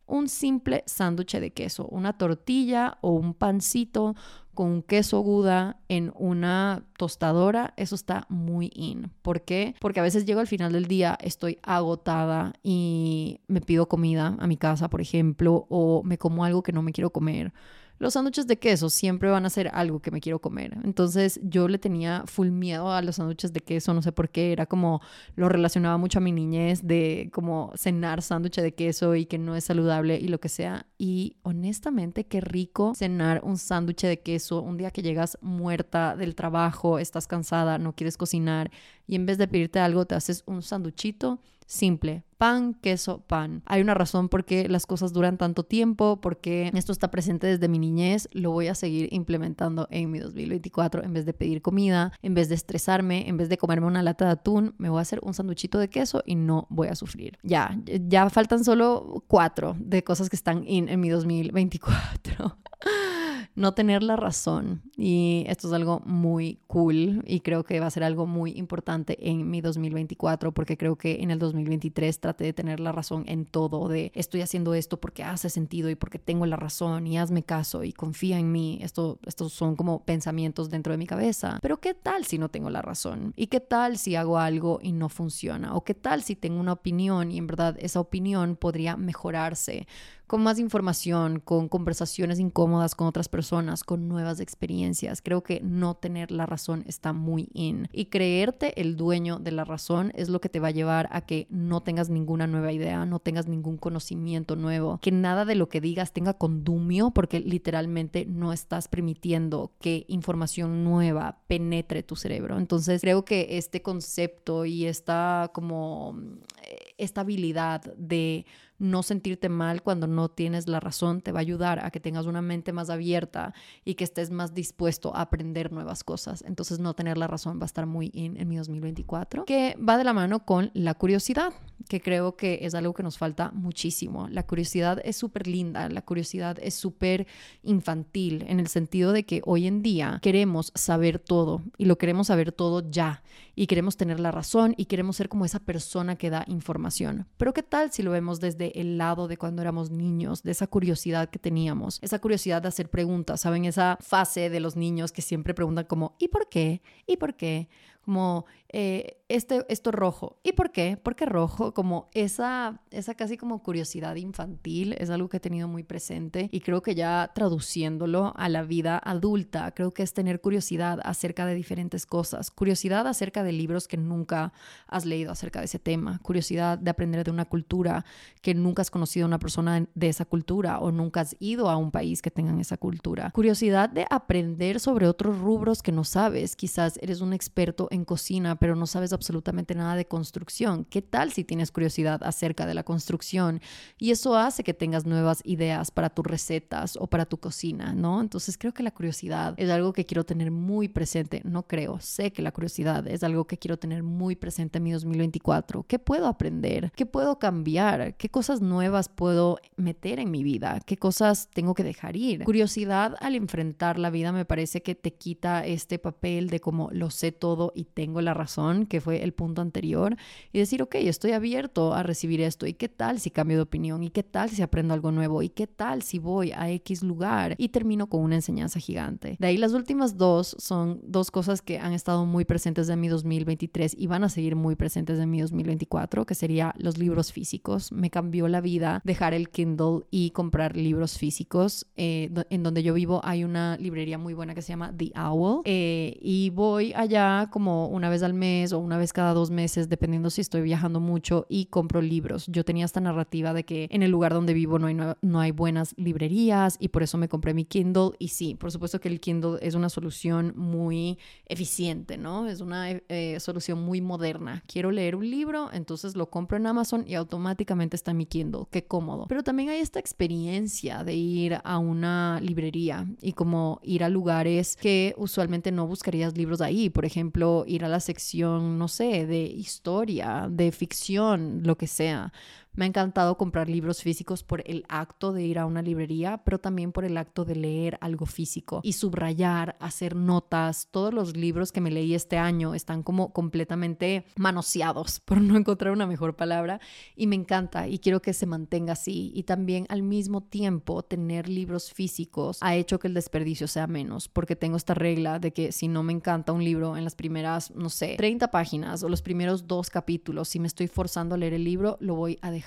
[0.08, 4.16] un simple sándwich de queso, una tortilla o un pancito
[4.54, 9.12] con un queso aguda en una tostadora, eso está muy in.
[9.22, 9.76] ¿Por qué?
[9.82, 14.48] Porque a veces llego al final del día, estoy agotada y me pido comida a
[14.48, 17.52] mi casa, por ejemplo, o me como algo que no me quiero comer
[17.98, 20.78] los sándwiches de queso siempre van a ser algo que me quiero comer.
[20.84, 24.52] Entonces yo le tenía full miedo a los sándwiches de queso, no sé por qué,
[24.52, 25.02] era como
[25.36, 29.56] lo relacionaba mucho a mi niñez de como cenar sándwich de queso y que no
[29.56, 30.86] es saludable y lo que sea.
[30.98, 36.36] Y honestamente, qué rico cenar un sándwich de queso un día que llegas muerta del
[36.36, 38.72] trabajo, estás cansada, no quieres cocinar
[39.08, 43.64] y en vez de pedirte algo te haces un sándwichito simple, pan, queso, pan.
[43.66, 47.68] Hay una razón por qué las cosas duran tanto tiempo, porque esto está presente desde
[47.68, 51.04] mi niñez, lo voy a seguir implementando en mi 2024.
[51.04, 54.26] En vez de pedir comida, en vez de estresarme, en vez de comerme una lata
[54.26, 57.38] de atún, me voy a hacer un sanduchito de queso y no voy a sufrir.
[57.44, 62.58] Ya, ya faltan solo cuatro de cosas que están en mi 2024.
[63.56, 64.82] no tener la razón.
[64.98, 69.30] Y esto es algo muy cool y creo que va a ser algo muy importante
[69.30, 73.46] en mi 2024 porque creo que en el 2023 traté de tener la razón en
[73.46, 77.44] todo, de estoy haciendo esto porque hace sentido y porque tengo la razón y hazme
[77.44, 78.80] caso y confía en mí.
[78.82, 81.60] Esto, estos son como pensamientos dentro de mi cabeza.
[81.62, 83.34] Pero ¿qué tal si no tengo la razón?
[83.38, 85.76] ¿Y qué tal si hago algo y no funciona?
[85.76, 89.88] ¿O qué tal si tengo una opinión y en verdad esa opinión podría mejorarse?
[90.28, 95.22] Con más información, con conversaciones incómodas con otras personas, con nuevas experiencias.
[95.22, 97.88] Creo que no tener la razón está muy in.
[97.92, 101.22] Y creerte el dueño de la razón es lo que te va a llevar a
[101.22, 105.70] que no tengas ninguna nueva idea, no tengas ningún conocimiento nuevo, que nada de lo
[105.70, 112.58] que digas tenga condumio, porque literalmente no estás permitiendo que información nueva penetre tu cerebro.
[112.58, 116.18] Entonces creo que este concepto y esta como
[116.64, 118.46] eh, esta habilidad de
[118.78, 122.26] no sentirte mal cuando no tienes la razón te va a ayudar a que tengas
[122.26, 123.54] una mente más abierta
[123.84, 126.44] y que estés más dispuesto a aprender nuevas cosas.
[126.48, 129.98] Entonces no tener la razón va a estar muy in en mi 2024, que va
[129.98, 131.54] de la mano con la curiosidad,
[131.88, 134.28] que creo que es algo que nos falta muchísimo.
[134.30, 137.28] La curiosidad es súper linda, la curiosidad es súper
[137.64, 142.28] infantil en el sentido de que hoy en día queremos saber todo y lo queremos
[142.28, 143.24] saber todo ya
[143.56, 147.28] y queremos tener la razón y queremos ser como esa persona que da información.
[147.38, 150.68] Pero ¿qué tal si lo vemos desde el lado de cuando éramos niños, de esa
[150.68, 153.66] curiosidad que teníamos, esa curiosidad de hacer preguntas, ¿saben?
[153.66, 156.82] Esa fase de los niños que siempre preguntan como ¿y por qué?
[157.08, 157.70] ¿Y por qué?
[158.06, 160.38] Como eh, este, esto rojo.
[160.44, 160.98] ¿Y por qué?
[160.98, 161.74] ¿Por qué rojo?
[161.74, 166.60] Como esa, esa casi como curiosidad infantil es algo que he tenido muy presente y
[166.60, 171.56] creo que ya traduciéndolo a la vida adulta, creo que es tener curiosidad acerca de
[171.56, 174.52] diferentes cosas, curiosidad acerca de libros que nunca
[174.88, 178.04] has leído acerca de ese tema, curiosidad de aprender de una cultura
[178.42, 181.78] que nunca has conocido a una persona de esa cultura o nunca has ido a
[181.78, 186.58] un país que tengan esa cultura, curiosidad de aprender sobre otros rubros que no sabes,
[186.58, 190.84] quizás eres un experto en cocina, pero no sabes absolutamente nada de construcción.
[190.84, 193.62] ¿Qué tal si tienes curiosidad acerca de la construcción?
[193.98, 198.20] Y eso hace que tengas nuevas ideas para tus recetas o para tu cocina, ¿no?
[198.20, 201.42] Entonces creo que la curiosidad es algo que quiero tener muy presente.
[201.46, 204.92] No creo, sé que la curiosidad es algo que quiero tener muy presente en mi
[204.92, 205.84] 2024.
[205.84, 206.92] ¿Qué puedo aprender?
[206.96, 208.18] ¿Qué puedo cambiar?
[208.18, 210.82] ¿Qué cosas nuevas puedo meter en mi vida?
[210.86, 212.44] ¿Qué cosas tengo que dejar ir?
[212.44, 217.10] Curiosidad al enfrentar la vida me parece que te quita este papel de como lo
[217.10, 220.18] sé todo y tengo la razón que fue el punto anterior,
[220.52, 224.04] y decir, ok, estoy abierto a recibir esto, ¿y qué tal si cambio de opinión?
[224.04, 225.42] ¿Y qué tal si aprendo algo nuevo?
[225.42, 229.38] ¿Y qué tal si voy a X lugar y termino con una enseñanza gigante?
[229.40, 233.08] De ahí las últimas dos son dos cosas que han estado muy presentes en mi
[233.08, 237.92] 2023 y van a seguir muy presentes en mi 2024, que sería los libros físicos.
[237.92, 241.86] Me cambió la vida dejar el Kindle y comprar libros físicos.
[241.96, 245.62] Eh, en donde yo vivo hay una librería muy buena que se llama The Owl
[245.66, 249.90] eh, y voy allá como una vez al mes o una vez cada dos meses,
[249.90, 252.46] dependiendo si estoy viajando mucho y compro libros.
[252.48, 255.52] Yo tenía esta narrativa de que en el lugar donde vivo no hay, no, hay
[255.52, 258.12] buenas librerías y por eso me compré mi Kindle.
[258.20, 262.48] Y sí, por supuesto que el Kindle es una solución muy eficiente, ¿no?
[262.48, 264.64] Es una eh, solución muy moderna.
[264.68, 268.66] Quiero leer un libro, entonces lo compro en Amazon y automáticamente está mi Kindle.
[268.72, 269.26] Qué cómodo.
[269.28, 274.76] Pero también hay esta experiencia de ir a una librería y como ir a lugares
[274.76, 276.90] que usualmente no buscarías libros ahí.
[276.90, 282.32] Por ejemplo, ir a la sección, no sé, de historia, de ficción, lo que sea.
[282.76, 286.60] Me ha encantado comprar libros físicos por el acto de ir a una librería, pero
[286.60, 290.90] también por el acto de leer algo físico y subrayar, hacer notas.
[290.92, 295.94] Todos los libros que me leí este año están como completamente manoseados, por no encontrar
[295.94, 296.82] una mejor palabra,
[297.16, 299.32] y me encanta y quiero que se mantenga así.
[299.34, 304.28] Y también al mismo tiempo tener libros físicos ha hecho que el desperdicio sea menos,
[304.28, 307.72] porque tengo esta regla de que si no me encanta un libro en las primeras,
[307.72, 311.54] no sé, 30 páginas o los primeros dos capítulos, si me estoy forzando a leer
[311.54, 312.65] el libro, lo voy a dejar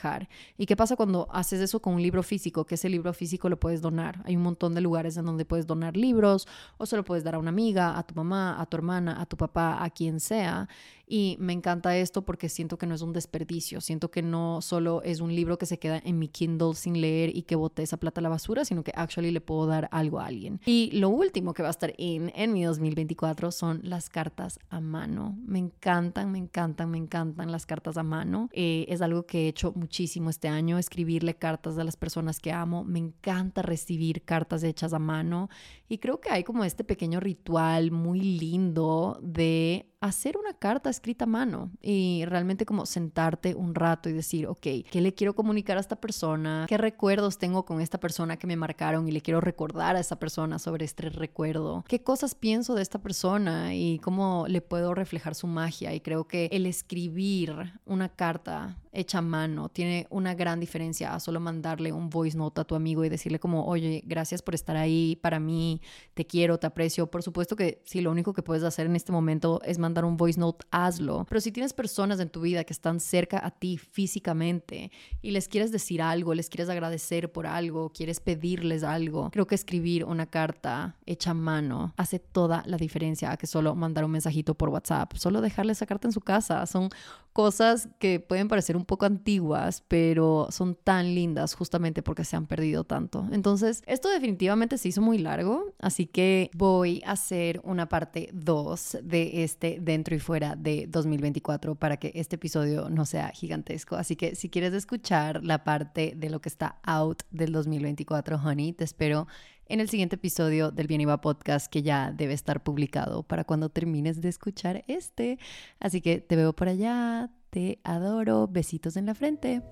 [0.56, 2.64] ¿Y qué pasa cuando haces eso con un libro físico?
[2.64, 4.20] Que ese libro físico lo puedes donar.
[4.24, 6.46] Hay un montón de lugares en donde puedes donar libros
[6.76, 9.26] o se lo puedes dar a una amiga, a tu mamá, a tu hermana, a
[9.26, 10.68] tu papá, a quien sea.
[11.08, 15.02] Y me encanta esto porque siento que no es un desperdicio, siento que no solo
[15.02, 17.96] es un libro que se queda en mi Kindle sin leer y que bote esa
[17.96, 20.60] plata a la basura, sino que actually le puedo dar algo a alguien.
[20.66, 24.80] Y lo último que va a estar in en mi 2024 son las cartas a
[24.80, 25.36] mano.
[25.46, 28.48] Me encantan, me encantan, me encantan las cartas a mano.
[28.52, 32.52] Eh, es algo que he hecho muchísimo este año, escribirle cartas a las personas que
[32.52, 32.84] amo.
[32.84, 35.48] Me encanta recibir cartas hechas a mano
[35.88, 41.24] y creo que hay como este pequeño ritual muy lindo de hacer una carta escrita
[41.24, 44.60] a mano y realmente como sentarte un rato y decir, ok,
[44.90, 46.66] ¿qué le quiero comunicar a esta persona?
[46.68, 50.18] ¿Qué recuerdos tengo con esta persona que me marcaron y le quiero recordar a esa
[50.18, 51.84] persona sobre este recuerdo?
[51.88, 55.94] ¿Qué cosas pienso de esta persona y cómo le puedo reflejar su magia?
[55.94, 61.38] Y creo que el escribir una carta hecha mano tiene una gran diferencia a solo
[61.40, 65.16] mandarle un voice note a tu amigo y decirle como, oye, gracias por estar ahí
[65.22, 65.80] para mí,
[66.14, 67.08] te quiero, te aprecio.
[67.08, 70.16] Por supuesto que si lo único que puedes hacer en este momento es mandar un
[70.16, 71.24] voice note, hazlo.
[71.28, 74.90] Pero si tienes personas en tu vida que están cerca a ti físicamente
[75.22, 79.54] y les quieres decir algo, les quieres agradecer por algo, quieres pedirles algo, creo que
[79.54, 84.54] escribir una carta hecha mano hace toda la diferencia a que solo mandar un mensajito
[84.54, 86.66] por WhatsApp, solo dejarle esa carta en su casa.
[86.66, 86.90] Son
[87.32, 92.46] cosas que pueden parecer un poco antiguas, pero son tan lindas justamente porque se han
[92.46, 93.28] perdido tanto.
[93.32, 98.98] Entonces, esto definitivamente se hizo muy largo, así que voy a hacer una parte 2
[99.02, 103.94] de este dentro y fuera de 2024 para que este episodio no sea gigantesco.
[103.96, 108.72] Así que si quieres escuchar la parte de lo que está out del 2024, honey,
[108.72, 109.26] te espero
[109.66, 113.68] en el siguiente episodio del Bien Iba Podcast que ya debe estar publicado para cuando
[113.68, 115.38] termines de escuchar este.
[115.78, 119.62] Así que te veo por allá, te adoro, besitos en la frente.